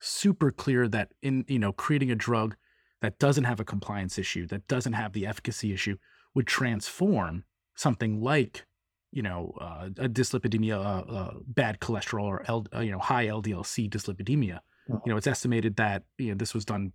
super 0.00 0.50
clear 0.50 0.88
that 0.88 1.12
in 1.22 1.44
you 1.48 1.58
know 1.58 1.72
creating 1.72 2.10
a 2.10 2.16
drug 2.16 2.56
that 3.00 3.18
doesn't 3.18 3.44
have 3.44 3.60
a 3.60 3.64
compliance 3.64 4.18
issue, 4.18 4.46
that 4.46 4.68
doesn't 4.68 4.92
have 4.92 5.12
the 5.12 5.26
efficacy 5.26 5.72
issue, 5.72 5.96
would 6.34 6.46
transform 6.46 7.44
something 7.74 8.22
like 8.22 8.66
you 9.10 9.22
know 9.22 9.54
uh, 9.60 9.88
a 9.98 10.08
dyslipidemia, 10.08 10.76
uh, 10.76 11.12
uh, 11.12 11.34
bad 11.46 11.80
cholesterol, 11.80 12.24
or 12.24 12.44
L, 12.46 12.66
uh, 12.74 12.80
you 12.80 12.92
know 12.92 12.98
high 12.98 13.26
LDL-C 13.26 13.88
dyslipidemia. 13.88 14.60
Mhm. 14.90 15.00
You 15.06 15.10
know, 15.12 15.16
it's 15.16 15.26
estimated 15.26 15.76
that 15.76 16.04
you 16.18 16.28
know 16.28 16.34
this 16.34 16.54
was 16.54 16.64
done 16.64 16.92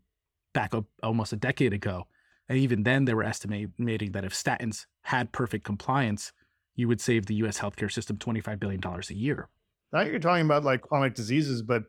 back 0.54 0.74
up 0.74 0.86
almost 1.04 1.34
a 1.34 1.38
decade 1.38 1.74
ago, 1.74 2.08
and 2.50 2.58
even 2.58 2.84
then 2.84 3.06
they 3.06 3.14
were 3.14 3.24
estimating 3.24 4.12
that 4.12 4.26
if 4.26 4.34
statins 4.34 4.86
had 5.04 5.32
perfect 5.32 5.66
compliance, 5.66 6.32
you 6.76 6.88
would 6.88 7.02
save 7.02 7.26
the 7.26 7.36
U.S. 7.36 7.60
healthcare 7.60 7.92
system 7.92 8.18
twenty-five 8.18 8.60
billion 8.60 8.82
dollars 8.82 9.10
a 9.10 9.16
year. 9.16 9.50
now 9.94 10.02
you're 10.02 10.20
talking 10.20 10.46
about 10.46 10.64
like 10.64 10.82
chronic 10.82 11.14
diseases 11.16 11.62
but 11.62 11.84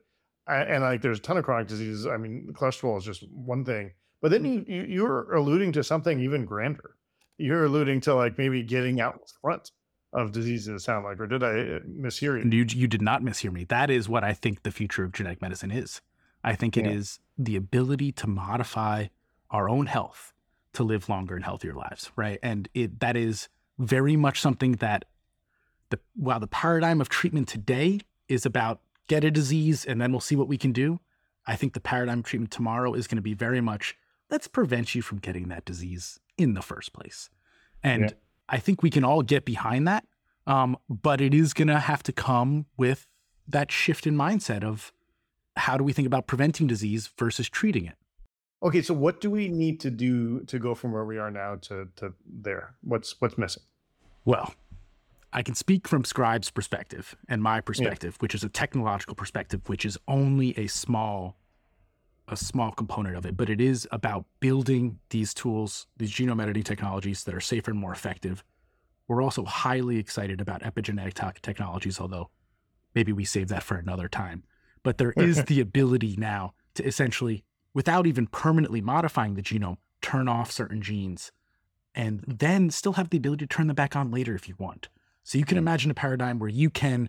and 0.48 0.82
like 0.84 1.02
there's 1.02 1.18
a 1.18 1.22
ton 1.22 1.36
of 1.38 1.44
chronic 1.44 1.66
diseases 1.66 2.06
i 2.06 2.16
mean 2.16 2.46
cholesterol 2.52 2.96
is 2.98 3.04
just 3.04 3.24
one 3.32 3.64
thing 3.64 3.90
but 4.22 4.30
then 4.30 4.44
you, 4.44 4.64
you 4.68 4.82
you're 4.82 5.32
alluding 5.34 5.72
to 5.72 5.82
something 5.82 6.20
even 6.20 6.44
grander 6.44 6.90
you're 7.38 7.64
alluding 7.64 8.00
to 8.00 8.14
like 8.14 8.38
maybe 8.38 8.62
getting 8.62 9.00
out 9.00 9.18
front 9.42 9.72
of 10.12 10.32
diseases 10.32 10.84
sound 10.84 11.04
like 11.04 11.20
or 11.20 11.26
did 11.26 11.42
i 11.42 11.48
uh, 11.48 11.78
mishear 11.80 12.42
you 12.42 12.50
you 12.60 12.64
you 12.82 12.86
did 12.86 13.02
not 13.02 13.22
mishear 13.22 13.52
me. 13.52 13.64
That 13.64 13.90
is 13.90 14.08
what 14.08 14.24
I 14.24 14.32
think 14.32 14.62
the 14.62 14.70
future 14.70 15.04
of 15.04 15.12
genetic 15.12 15.42
medicine 15.42 15.70
is. 15.70 16.00
I 16.44 16.54
think 16.54 16.76
it 16.76 16.86
is 16.86 17.18
Yeah. 17.36 17.44
the 17.44 17.56
ability 17.56 18.12
to 18.12 18.26
modify 18.26 19.06
our 19.50 19.68
own 19.68 19.86
health 19.86 20.32
to 20.74 20.84
live 20.84 21.08
longer 21.08 21.34
and 21.34 21.44
healthier 21.44 21.74
lives, 21.74 22.10
right? 22.16 22.38
And 22.42 22.68
it 22.72 23.00
that 23.00 23.16
is 23.16 23.48
very 23.78 24.16
much 24.16 24.40
something 24.40 24.72
that 24.76 25.04
the 25.90 25.98
while 26.14 26.40
the 26.40 26.46
paradigm 26.46 27.00
of 27.00 27.08
treatment 27.08 27.48
today 27.48 28.00
is 28.28 28.46
about 28.46 28.80
get 29.08 29.22
a 29.24 29.30
disease 29.30 29.84
and 29.84 30.00
then 30.00 30.10
we'll 30.12 30.20
see 30.20 30.36
what 30.36 30.48
we 30.48 30.58
can 30.58 30.72
do. 30.72 31.00
I 31.46 31.56
think 31.56 31.74
the 31.74 31.80
paradigm 31.80 32.20
of 32.20 32.24
treatment 32.24 32.50
tomorrow 32.52 32.94
is 32.94 33.06
going 33.06 33.16
to 33.16 33.22
be 33.22 33.34
very 33.34 33.60
much 33.60 33.96
let's 34.30 34.48
prevent 34.48 34.94
you 34.94 35.02
from 35.02 35.18
getting 35.18 35.48
that 35.48 35.64
disease 35.64 36.18
in 36.36 36.54
the 36.54 36.62
first 36.62 36.92
place. 36.92 37.28
And 37.82 38.02
Yeah. 38.02 38.10
I 38.48 38.58
think 38.58 38.82
we 38.82 38.90
can 38.90 39.04
all 39.04 39.22
get 39.22 39.44
behind 39.44 39.86
that. 39.88 40.04
Um, 40.46 40.76
but 40.88 41.20
it 41.20 41.34
is 41.34 41.52
going 41.52 41.68
to 41.68 41.80
have 41.80 42.02
to 42.04 42.12
come 42.12 42.66
with 42.76 43.08
that 43.48 43.72
shift 43.72 44.06
in 44.06 44.16
mindset 44.16 44.62
of 44.62 44.92
how 45.56 45.76
do 45.76 45.82
we 45.82 45.92
think 45.92 46.06
about 46.06 46.26
preventing 46.26 46.66
disease 46.66 47.10
versus 47.18 47.48
treating 47.48 47.86
it? 47.86 47.96
okay 48.62 48.82
so 48.82 48.94
what 48.94 49.20
do 49.20 49.30
we 49.30 49.48
need 49.48 49.80
to 49.80 49.90
do 49.90 50.40
to 50.44 50.58
go 50.58 50.74
from 50.74 50.92
where 50.92 51.04
we 51.04 51.18
are 51.18 51.30
now 51.30 51.56
to 51.56 51.88
to 51.96 52.12
there 52.26 52.74
what's 52.82 53.20
what's 53.20 53.36
missing 53.36 53.62
Well, 54.24 54.54
I 55.32 55.42
can 55.42 55.54
speak 55.54 55.86
from 55.86 56.04
Scribe's 56.04 56.50
perspective 56.50 57.14
and 57.28 57.42
my 57.42 57.60
perspective, 57.60 58.16
which 58.20 58.34
is 58.34 58.42
a 58.42 58.48
technological 58.48 59.14
perspective, 59.14 59.60
which 59.66 59.84
is 59.84 59.98
only 60.08 60.58
a 60.58 60.66
small 60.66 61.36
a 62.28 62.36
small 62.36 62.72
component 62.72 63.16
of 63.16 63.24
it, 63.24 63.36
but 63.36 63.48
it 63.48 63.60
is 63.60 63.86
about 63.92 64.24
building 64.40 64.98
these 65.10 65.32
tools, 65.32 65.86
these 65.96 66.10
genome 66.10 66.42
editing 66.42 66.64
technologies 66.64 67.24
that 67.24 67.34
are 67.34 67.40
safer 67.40 67.70
and 67.70 67.80
more 67.80 67.92
effective 67.92 68.42
we're 69.08 69.22
also 69.22 69.44
highly 69.44 69.98
excited 69.98 70.40
about 70.40 70.62
epigenetic 70.62 71.14
te- 71.14 71.40
technologies, 71.40 72.00
although 72.00 72.30
maybe 72.94 73.12
we 73.12 73.24
save 73.24 73.48
that 73.48 73.62
for 73.62 73.76
another 73.76 74.08
time. 74.08 74.44
But 74.82 74.98
there 74.98 75.12
is 75.16 75.44
the 75.44 75.60
ability 75.60 76.16
now 76.18 76.54
to 76.74 76.84
essentially, 76.84 77.44
without 77.74 78.06
even 78.06 78.26
permanently 78.26 78.80
modifying 78.80 79.34
the 79.34 79.42
genome, 79.42 79.76
turn 80.02 80.28
off 80.28 80.50
certain 80.50 80.82
genes 80.82 81.32
and 81.94 82.22
then 82.26 82.70
still 82.70 82.94
have 82.94 83.10
the 83.10 83.16
ability 83.16 83.46
to 83.46 83.54
turn 83.54 83.68
them 83.68 83.76
back 83.76 83.96
on 83.96 84.10
later 84.10 84.34
if 84.34 84.48
you 84.48 84.54
want. 84.58 84.88
So 85.22 85.38
you 85.38 85.44
can 85.44 85.56
hmm. 85.56 85.64
imagine 85.64 85.90
a 85.90 85.94
paradigm 85.94 86.38
where 86.38 86.50
you 86.50 86.70
can 86.70 87.08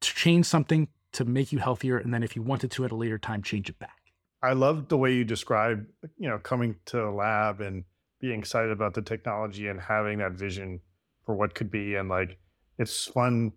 change 0.00 0.46
something 0.46 0.88
to 1.16 1.24
make 1.24 1.50
you 1.50 1.58
healthier, 1.58 1.98
and 1.98 2.12
then 2.12 2.22
if 2.22 2.36
you 2.36 2.42
wanted 2.42 2.70
to 2.72 2.84
at 2.84 2.92
a 2.92 2.96
later 2.96 3.18
time, 3.18 3.42
change 3.42 3.68
it 3.68 3.78
back. 3.78 3.96
I 4.42 4.52
love 4.52 4.88
the 4.88 4.98
way 4.98 5.14
you 5.14 5.24
describe, 5.24 5.86
you 6.18 6.28
know, 6.28 6.38
coming 6.38 6.76
to 6.86 7.08
a 7.08 7.10
lab 7.10 7.60
and 7.60 7.84
being 8.20 8.38
excited 8.38 8.70
about 8.70 8.94
the 8.94 9.02
technology 9.02 9.68
and 9.68 9.80
having 9.80 10.18
that 10.18 10.32
vision 10.32 10.80
for 11.24 11.34
what 11.34 11.54
could 11.54 11.70
be. 11.70 11.94
And 11.94 12.08
like, 12.08 12.38
it's 12.78 13.06
fun, 13.06 13.52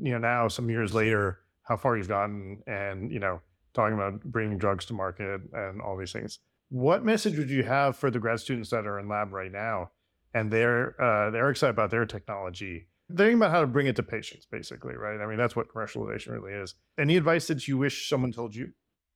you 0.00 0.12
know, 0.12 0.18
now 0.18 0.48
some 0.48 0.70
years 0.70 0.94
later, 0.94 1.40
how 1.62 1.76
far 1.76 1.96
you've 1.98 2.08
gotten 2.08 2.62
and, 2.66 3.12
you 3.12 3.18
know, 3.18 3.40
talking 3.74 3.94
about 3.94 4.22
bringing 4.22 4.56
drugs 4.56 4.86
to 4.86 4.94
market 4.94 5.42
and 5.52 5.82
all 5.82 5.96
these 5.96 6.12
things. 6.12 6.38
What 6.70 7.04
message 7.04 7.36
would 7.36 7.50
you 7.50 7.64
have 7.64 7.96
for 7.96 8.10
the 8.10 8.18
grad 8.18 8.40
students 8.40 8.70
that 8.70 8.86
are 8.86 8.98
in 8.98 9.08
lab 9.08 9.32
right 9.32 9.52
now 9.52 9.90
and 10.32 10.50
they're 10.50 11.00
uh, 11.00 11.30
they're 11.30 11.50
excited 11.50 11.70
about 11.70 11.90
their 11.90 12.06
technology? 12.06 12.88
Thinking 13.16 13.36
about 13.36 13.50
how 13.50 13.60
to 13.62 13.66
bring 13.66 13.86
it 13.86 13.96
to 13.96 14.02
patients, 14.02 14.46
basically, 14.50 14.94
right? 14.94 15.20
I 15.20 15.26
mean, 15.26 15.38
that's 15.38 15.56
what 15.56 15.68
commercialization 15.68 16.32
really 16.32 16.52
is. 16.52 16.74
Any 16.98 17.16
advice 17.16 17.46
that 17.46 17.66
you 17.66 17.78
wish 17.78 18.08
someone 18.08 18.32
told 18.32 18.54
you? 18.54 18.72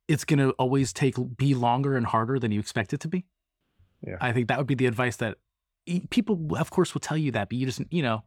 It's 0.09 0.25
going 0.25 0.39
to 0.39 0.51
always 0.53 0.93
take 0.93 1.17
be 1.37 1.55
longer 1.55 1.97
and 1.97 2.07
harder 2.07 2.39
than 2.39 2.53
you 2.53 2.61
expect 2.61 2.93
it 2.93 3.01
to 3.01 3.09
be. 3.09 3.27
Yeah. 4.07 4.17
I 4.21 4.33
think 4.33 4.49
that 4.49 4.59
would 4.59 4.67
be 4.67 4.75
the 4.75 4.87
advice 4.87 5.17
that 5.17 5.37
people, 6.11 6.57
of 6.57 6.71
course, 6.71 6.95
will 6.95 7.01
tell 7.01 7.17
you 7.17 7.33
that, 7.33 7.49
but 7.51 7.59
you 7.59 7.67
just, 7.67 7.83
you 7.91 8.03
know, 8.03 8.25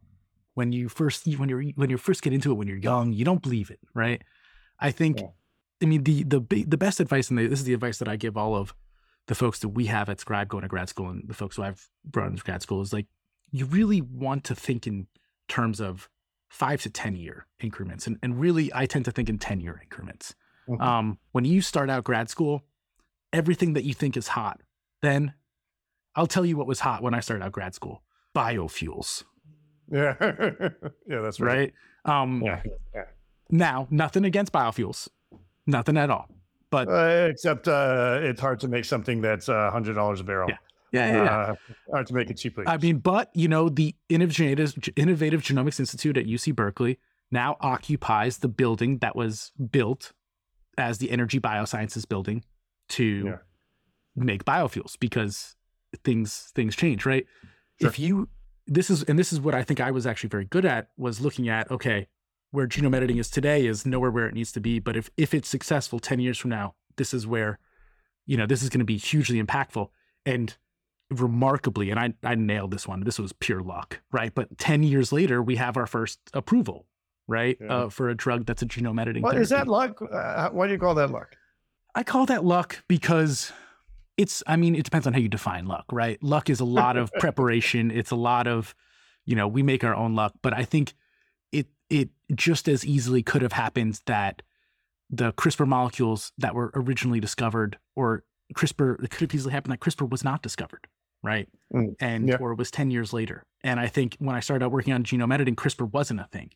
when 0.54 0.72
you 0.72 0.88
first 0.88 1.26
when 1.36 1.48
you're 1.48 1.62
when 1.74 1.90
you 1.90 1.98
first 1.98 2.22
get 2.22 2.32
into 2.32 2.50
it 2.50 2.54
when 2.54 2.66
you're 2.66 2.78
young, 2.78 3.12
you 3.12 3.24
don't 3.24 3.42
believe 3.42 3.70
it, 3.70 3.80
right? 3.94 4.22
I 4.80 4.90
think, 4.90 5.20
yeah. 5.20 5.26
I 5.82 5.86
mean, 5.86 6.04
the 6.04 6.22
the 6.22 6.40
the 6.66 6.78
best 6.78 7.00
advice, 7.00 7.28
and 7.28 7.38
this 7.38 7.58
is 7.58 7.64
the 7.64 7.74
advice 7.74 7.98
that 7.98 8.08
I 8.08 8.16
give 8.16 8.36
all 8.36 8.56
of 8.56 8.74
the 9.26 9.34
folks 9.34 9.58
that 9.58 9.70
we 9.70 9.86
have 9.86 10.08
at 10.08 10.20
Scribe 10.20 10.48
going 10.48 10.62
to 10.62 10.68
grad 10.68 10.88
school, 10.88 11.10
and 11.10 11.24
the 11.26 11.34
folks 11.34 11.56
who 11.56 11.62
I've 11.62 11.88
brought 12.04 12.30
into 12.30 12.42
grad 12.42 12.62
school 12.62 12.80
is 12.80 12.92
like, 12.92 13.06
you 13.50 13.66
really 13.66 14.00
want 14.00 14.44
to 14.44 14.54
think 14.54 14.86
in 14.86 15.08
terms 15.48 15.80
of 15.80 16.08
five 16.48 16.80
to 16.82 16.90
ten 16.90 17.16
year 17.16 17.46
increments, 17.60 18.06
and 18.06 18.18
and 18.22 18.40
really, 18.40 18.70
I 18.74 18.86
tend 18.86 19.04
to 19.06 19.10
think 19.10 19.28
in 19.28 19.38
ten 19.38 19.60
year 19.60 19.80
increments. 19.82 20.34
Mm-hmm. 20.68 20.82
Um, 20.82 21.18
when 21.32 21.44
you 21.44 21.60
start 21.60 21.90
out 21.90 22.04
grad 22.04 22.28
school, 22.28 22.64
everything 23.32 23.74
that 23.74 23.84
you 23.84 23.94
think 23.94 24.16
is 24.16 24.28
hot, 24.28 24.60
then 25.02 25.34
I'll 26.14 26.26
tell 26.26 26.44
you 26.44 26.56
what 26.56 26.66
was 26.66 26.80
hot 26.80 27.02
when 27.02 27.14
I 27.14 27.20
started 27.20 27.44
out 27.44 27.52
grad 27.52 27.74
school: 27.74 28.02
biofuels. 28.34 29.24
Yeah, 29.90 30.14
yeah, 30.20 31.20
that's 31.20 31.40
right. 31.40 31.72
right? 32.04 32.20
Um, 32.20 32.42
yeah, 32.44 32.62
yeah. 32.94 33.04
Now, 33.50 33.86
nothing 33.90 34.24
against 34.24 34.52
biofuels, 34.52 35.08
nothing 35.66 35.96
at 35.96 36.10
all. 36.10 36.28
But 36.70 36.88
uh, 36.88 37.28
except 37.30 37.68
uh, 37.68 38.18
it's 38.22 38.40
hard 38.40 38.60
to 38.60 38.68
make 38.68 38.84
something 38.84 39.20
that's 39.20 39.48
a 39.48 39.70
hundred 39.70 39.94
dollars 39.94 40.20
a 40.20 40.24
barrel. 40.24 40.48
Yeah. 40.48 40.56
Yeah, 40.96 41.12
yeah, 41.12 41.24
yeah. 41.24 41.30
Uh, 41.30 41.54
hard 41.90 42.06
to 42.08 42.14
make 42.14 42.30
it 42.30 42.34
cheaply. 42.34 42.64
I 42.66 42.76
mean, 42.76 42.98
but 42.98 43.30
you 43.34 43.48
know, 43.48 43.68
the 43.68 43.94
Innovative, 44.08 44.74
Innovative 44.96 45.42
Genomics 45.42 45.78
Institute 45.78 46.16
at 46.16 46.26
UC 46.26 46.54
Berkeley 46.54 46.98
now 47.30 47.56
occupies 47.60 48.38
the 48.38 48.48
building 48.48 48.98
that 48.98 49.16
was 49.16 49.52
built 49.70 50.12
as 50.78 50.98
the 50.98 51.10
Energy 51.10 51.40
Biosciences 51.40 52.08
building 52.08 52.44
to 52.90 53.24
yeah. 53.26 53.36
make 54.14 54.44
biofuels 54.44 54.98
because 54.98 55.56
things 56.04 56.52
things 56.54 56.76
change, 56.76 57.06
right? 57.06 57.26
Sure. 57.80 57.88
If 57.88 57.98
you 57.98 58.28
this 58.66 58.90
is 58.90 59.02
and 59.04 59.18
this 59.18 59.32
is 59.32 59.40
what 59.40 59.54
I 59.54 59.62
think 59.62 59.80
I 59.80 59.90
was 59.90 60.06
actually 60.06 60.28
very 60.28 60.44
good 60.44 60.64
at 60.64 60.88
was 60.96 61.20
looking 61.20 61.48
at 61.48 61.70
okay, 61.70 62.08
where 62.50 62.66
genome 62.66 62.94
editing 62.94 63.18
is 63.18 63.30
today 63.30 63.66
is 63.66 63.86
nowhere 63.86 64.10
where 64.10 64.26
it 64.26 64.34
needs 64.34 64.52
to 64.52 64.60
be, 64.60 64.78
but 64.78 64.96
if 64.96 65.10
if 65.16 65.34
it's 65.34 65.48
successful 65.48 65.98
10 65.98 66.20
years 66.20 66.38
from 66.38 66.50
now, 66.50 66.74
this 66.96 67.12
is 67.12 67.26
where 67.26 67.58
you 68.26 68.36
know, 68.36 68.46
this 68.46 68.62
is 68.62 68.68
going 68.68 68.80
to 68.80 68.84
be 68.84 68.96
hugely 68.96 69.42
impactful 69.42 69.88
and 70.24 70.56
remarkably 71.10 71.90
and 71.90 72.00
I 72.00 72.14
I 72.22 72.34
nailed 72.34 72.70
this 72.70 72.86
one. 72.86 73.00
This 73.04 73.18
was 73.18 73.32
pure 73.32 73.60
luck, 73.60 74.00
right? 74.12 74.34
But 74.34 74.58
10 74.58 74.82
years 74.82 75.12
later, 75.12 75.42
we 75.42 75.56
have 75.56 75.76
our 75.76 75.86
first 75.86 76.18
approval, 76.34 76.86
right? 77.26 77.56
Yeah. 77.60 77.66
Uh, 77.66 77.88
for 77.88 78.08
a 78.08 78.14
drug 78.14 78.46
that's 78.46 78.62
a 78.62 78.66
genome 78.66 79.00
editing. 79.00 79.22
Well, 79.22 79.36
is 79.36 79.50
that 79.50 79.68
luck? 79.68 80.00
Uh, 80.02 80.50
why 80.50 80.66
do 80.66 80.72
you 80.72 80.78
call 80.78 80.94
that 80.94 81.10
luck? 81.10 81.36
I 81.94 82.02
call 82.02 82.26
that 82.26 82.44
luck 82.44 82.84
because 82.88 83.52
it's 84.16 84.42
i 84.46 84.56
mean 84.56 84.74
it 84.74 84.84
depends 84.84 85.06
on 85.06 85.12
how 85.12 85.18
you 85.18 85.28
define 85.28 85.66
luck 85.66 85.84
right 85.92 86.22
luck 86.22 86.48
is 86.48 86.60
a 86.60 86.64
lot 86.64 86.96
of 86.96 87.12
preparation 87.18 87.90
it's 87.90 88.10
a 88.10 88.16
lot 88.16 88.46
of 88.46 88.74
you 89.24 89.36
know 89.36 89.46
we 89.46 89.62
make 89.62 89.84
our 89.84 89.94
own 89.94 90.14
luck 90.14 90.32
but 90.42 90.52
i 90.52 90.64
think 90.64 90.94
it 91.52 91.66
it 91.90 92.10
just 92.34 92.68
as 92.68 92.84
easily 92.84 93.22
could 93.22 93.42
have 93.42 93.52
happened 93.52 94.00
that 94.06 94.42
the 95.10 95.32
crispr 95.34 95.66
molecules 95.66 96.32
that 96.38 96.54
were 96.54 96.70
originally 96.74 97.20
discovered 97.20 97.78
or 97.94 98.24
crispr 98.54 99.02
it 99.02 99.10
could 99.10 99.20
have 99.20 99.34
easily 99.34 99.52
happened 99.52 99.72
that 99.72 99.80
crispr 99.80 100.08
was 100.08 100.24
not 100.24 100.42
discovered 100.42 100.86
right 101.22 101.48
mm, 101.74 101.94
and 102.00 102.28
yeah. 102.28 102.36
or 102.40 102.52
it 102.52 102.58
was 102.58 102.70
10 102.70 102.90
years 102.90 103.12
later 103.12 103.44
and 103.62 103.80
i 103.80 103.86
think 103.86 104.16
when 104.18 104.36
i 104.36 104.40
started 104.40 104.64
out 104.64 104.72
working 104.72 104.92
on 104.92 105.02
genome 105.02 105.32
editing 105.32 105.56
crispr 105.56 105.90
wasn't 105.92 106.20
a 106.20 106.28
thing 106.32 106.50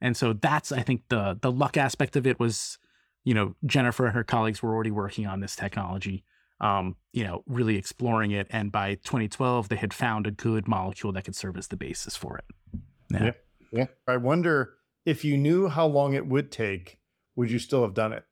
and 0.00 0.16
so 0.16 0.32
that's 0.32 0.72
i 0.72 0.80
think 0.80 1.02
the 1.08 1.38
the 1.40 1.50
luck 1.50 1.76
aspect 1.76 2.16
of 2.16 2.26
it 2.26 2.38
was 2.38 2.78
you 3.24 3.34
know 3.34 3.54
jennifer 3.66 4.06
and 4.06 4.14
her 4.14 4.24
colleagues 4.24 4.62
were 4.62 4.72
already 4.74 4.90
working 4.90 5.26
on 5.26 5.40
this 5.40 5.56
technology 5.56 6.24
um, 6.60 6.96
you 7.12 7.24
know, 7.24 7.42
really 7.46 7.76
exploring 7.76 8.30
it. 8.30 8.46
And 8.50 8.70
by 8.70 8.94
2012, 8.96 9.68
they 9.68 9.76
had 9.76 9.92
found 9.92 10.26
a 10.26 10.30
good 10.30 10.68
molecule 10.68 11.12
that 11.12 11.24
could 11.24 11.36
serve 11.36 11.56
as 11.56 11.68
the 11.68 11.76
basis 11.76 12.16
for 12.16 12.38
it. 12.38 12.44
Yeah. 13.10 13.24
yeah. 13.24 13.32
yeah. 13.72 13.86
I 14.06 14.16
wonder 14.16 14.74
if 15.04 15.24
you 15.24 15.36
knew 15.36 15.68
how 15.68 15.86
long 15.86 16.14
it 16.14 16.26
would 16.26 16.50
take, 16.50 16.98
would 17.36 17.50
you 17.50 17.58
still 17.58 17.82
have 17.82 17.94
done 17.94 18.12
it? 18.12 18.24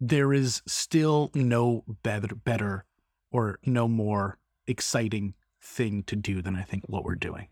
There 0.00 0.32
is 0.32 0.62
still 0.66 1.30
no 1.34 1.84
better, 2.02 2.34
better 2.34 2.84
or 3.30 3.58
no 3.64 3.88
more 3.88 4.38
exciting 4.68 5.34
thing 5.60 6.02
to 6.04 6.16
do 6.16 6.40
than 6.42 6.54
I 6.54 6.62
think 6.62 6.84
what 6.86 7.04
we're 7.04 7.16
doing. 7.16 7.48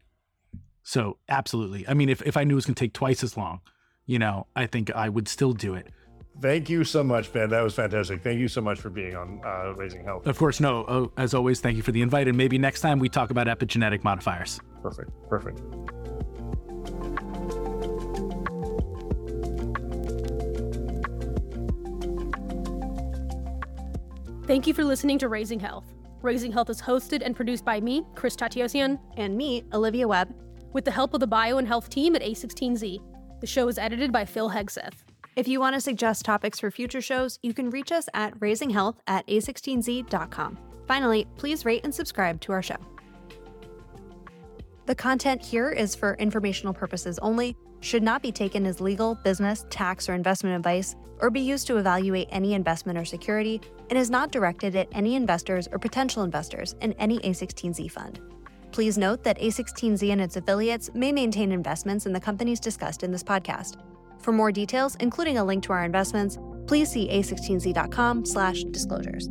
So 0.82 1.18
absolutely. 1.28 1.86
I 1.88 1.94
mean, 1.94 2.08
if, 2.08 2.22
if 2.22 2.36
I 2.36 2.44
knew 2.44 2.54
it 2.54 2.56
was 2.56 2.66
going 2.66 2.76
to 2.76 2.80
take 2.80 2.92
twice 2.92 3.24
as 3.24 3.36
long, 3.36 3.60
you 4.06 4.20
know, 4.20 4.46
I 4.54 4.66
think 4.66 4.94
I 4.94 5.08
would 5.08 5.26
still 5.26 5.52
do 5.52 5.74
it. 5.74 5.88
Thank 6.40 6.68
you 6.68 6.84
so 6.84 7.02
much, 7.02 7.32
Ben. 7.32 7.48
That 7.48 7.62
was 7.62 7.74
fantastic. 7.74 8.22
Thank 8.22 8.38
you 8.38 8.48
so 8.48 8.60
much 8.60 8.78
for 8.78 8.90
being 8.90 9.16
on 9.16 9.40
uh, 9.44 9.72
Raising 9.74 10.04
Health. 10.04 10.26
Of 10.26 10.38
course, 10.38 10.60
no. 10.60 10.84
Oh, 10.86 11.12
as 11.16 11.32
always, 11.32 11.60
thank 11.60 11.76
you 11.76 11.82
for 11.82 11.92
the 11.92 12.02
invite. 12.02 12.28
And 12.28 12.36
maybe 12.36 12.58
next 12.58 12.82
time 12.82 12.98
we 12.98 13.08
talk 13.08 13.30
about 13.30 13.46
epigenetic 13.46 14.04
modifiers. 14.04 14.60
Perfect. 14.82 15.10
Perfect. 15.28 15.60
Thank 24.46 24.68
you 24.68 24.74
for 24.74 24.84
listening 24.84 25.18
to 25.18 25.28
Raising 25.28 25.58
Health. 25.58 25.95
Raising 26.26 26.50
Health 26.50 26.70
is 26.70 26.82
hosted 26.82 27.22
and 27.24 27.36
produced 27.36 27.64
by 27.64 27.80
me, 27.80 28.02
Chris 28.16 28.34
Tatiosian, 28.34 28.98
and 29.16 29.36
me, 29.36 29.62
Olivia 29.72 30.08
Webb, 30.08 30.34
with 30.72 30.84
the 30.84 30.90
help 30.90 31.14
of 31.14 31.20
the 31.20 31.26
Bio 31.28 31.58
and 31.58 31.68
Health 31.68 31.88
team 31.88 32.16
at 32.16 32.22
A16Z. 32.22 32.98
The 33.40 33.46
show 33.46 33.68
is 33.68 33.78
edited 33.78 34.10
by 34.10 34.24
Phil 34.24 34.50
Hegseth. 34.50 35.04
If 35.36 35.46
you 35.46 35.60
want 35.60 35.76
to 35.76 35.80
suggest 35.80 36.24
topics 36.24 36.58
for 36.58 36.68
future 36.72 37.00
shows, 37.00 37.38
you 37.44 37.54
can 37.54 37.70
reach 37.70 37.92
us 37.92 38.08
at 38.12 38.36
raisinghealth 38.40 38.96
at 39.06 39.24
a16z.com. 39.28 40.58
Finally, 40.88 41.28
please 41.36 41.64
rate 41.64 41.84
and 41.84 41.94
subscribe 41.94 42.40
to 42.40 42.50
our 42.50 42.62
show. 42.62 42.78
The 44.86 44.96
content 44.96 45.44
here 45.44 45.70
is 45.70 45.94
for 45.94 46.14
informational 46.14 46.74
purposes 46.74 47.20
only, 47.20 47.56
should 47.86 48.02
not 48.02 48.20
be 48.20 48.32
taken 48.32 48.66
as 48.66 48.80
legal, 48.80 49.14
business, 49.14 49.64
tax, 49.70 50.08
or 50.08 50.14
investment 50.14 50.56
advice, 50.56 50.96
or 51.20 51.30
be 51.30 51.40
used 51.40 51.68
to 51.68 51.76
evaluate 51.76 52.26
any 52.30 52.54
investment 52.54 52.98
or 52.98 53.04
security, 53.04 53.60
and 53.88 53.98
is 53.98 54.10
not 54.10 54.32
directed 54.32 54.74
at 54.74 54.88
any 54.90 55.14
investors 55.14 55.68
or 55.70 55.78
potential 55.78 56.24
investors 56.24 56.74
in 56.80 56.92
any 56.94 57.20
A16Z 57.20 57.92
fund. 57.92 58.20
Please 58.72 58.98
note 58.98 59.22
that 59.22 59.38
A16Z 59.38 60.10
and 60.10 60.20
its 60.20 60.36
affiliates 60.36 60.90
may 60.94 61.12
maintain 61.12 61.52
investments 61.52 62.06
in 62.06 62.12
the 62.12 62.20
companies 62.20 62.58
discussed 62.58 63.04
in 63.04 63.12
this 63.12 63.22
podcast. 63.22 63.76
For 64.18 64.32
more 64.32 64.50
details, 64.50 64.96
including 64.96 65.38
a 65.38 65.44
link 65.44 65.62
to 65.64 65.72
our 65.72 65.84
investments, 65.84 66.38
please 66.66 66.90
see 66.90 67.08
a16z.com/disclosures. 67.08 69.28